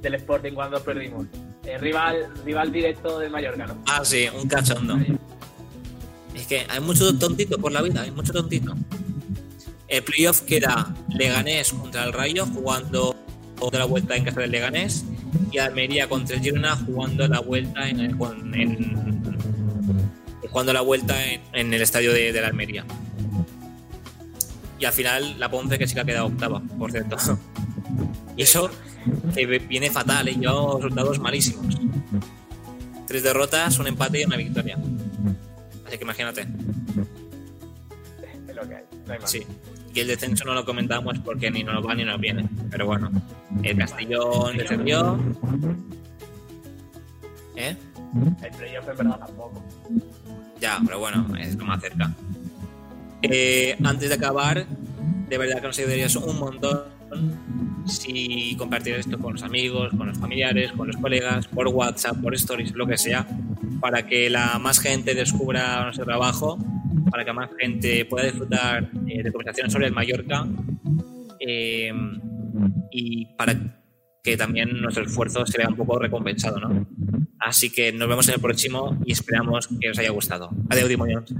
[0.00, 1.26] del Sporting cuando perdimos?
[1.66, 3.76] Eh, rival, rival directo del Mallorca, ¿no?
[3.88, 4.96] Ah, sí, un cachondo.
[6.34, 8.74] Es que hay mucho tontito por la vida, hay mucho tontito.
[9.86, 13.14] El playoff queda Leganés contra el Rayo jugando
[13.58, 15.04] otra vuelta en casa del Leganés
[15.50, 18.10] y Almería contra el Girona jugando la vuelta en, el,
[18.54, 19.20] en
[20.50, 22.84] jugando la vuelta en, en el estadio de, de, la Almería.
[24.78, 27.16] Y al final la Ponce que sí que ha quedado octava, por cierto.
[28.36, 28.70] Y eso
[29.34, 30.36] que viene fatal, y ¿eh?
[30.40, 31.78] yo resultados malísimos.
[33.06, 34.78] Tres derrotas, un empate y una victoria.
[35.86, 36.46] Así que imagínate.
[38.48, 39.30] Es lo que hay, no hay más.
[39.30, 39.42] Sí.
[39.92, 42.48] Y el descenso no lo comentamos porque ni nos va ni nos viene.
[42.70, 43.10] Pero bueno.
[43.62, 45.18] el Castellón descendió.
[47.56, 47.76] ¿Eh?
[48.42, 49.64] El playoff en verdad tampoco.
[50.60, 52.12] Ya, pero bueno, es lo más cerca.
[53.22, 54.66] Eh, antes de acabar,
[55.28, 56.99] de verdad que nos ayudarías un montón
[57.86, 62.34] si compartieras esto con los amigos, con los familiares, con los colegas, por WhatsApp, por
[62.34, 63.26] stories, lo que sea,
[63.80, 66.58] para que la más gente descubra nuestro trabajo,
[67.10, 70.46] para que más gente pueda disfrutar eh, de conversaciones sobre el Mallorca
[71.40, 71.92] eh,
[72.90, 73.54] y para
[74.22, 76.86] que también nuestro esfuerzo se vea un poco recompensado, ¿no?
[77.38, 80.50] Así que nos vemos en el próximo y esperamos que os haya gustado.
[80.68, 81.34] Adiós, Dimonions.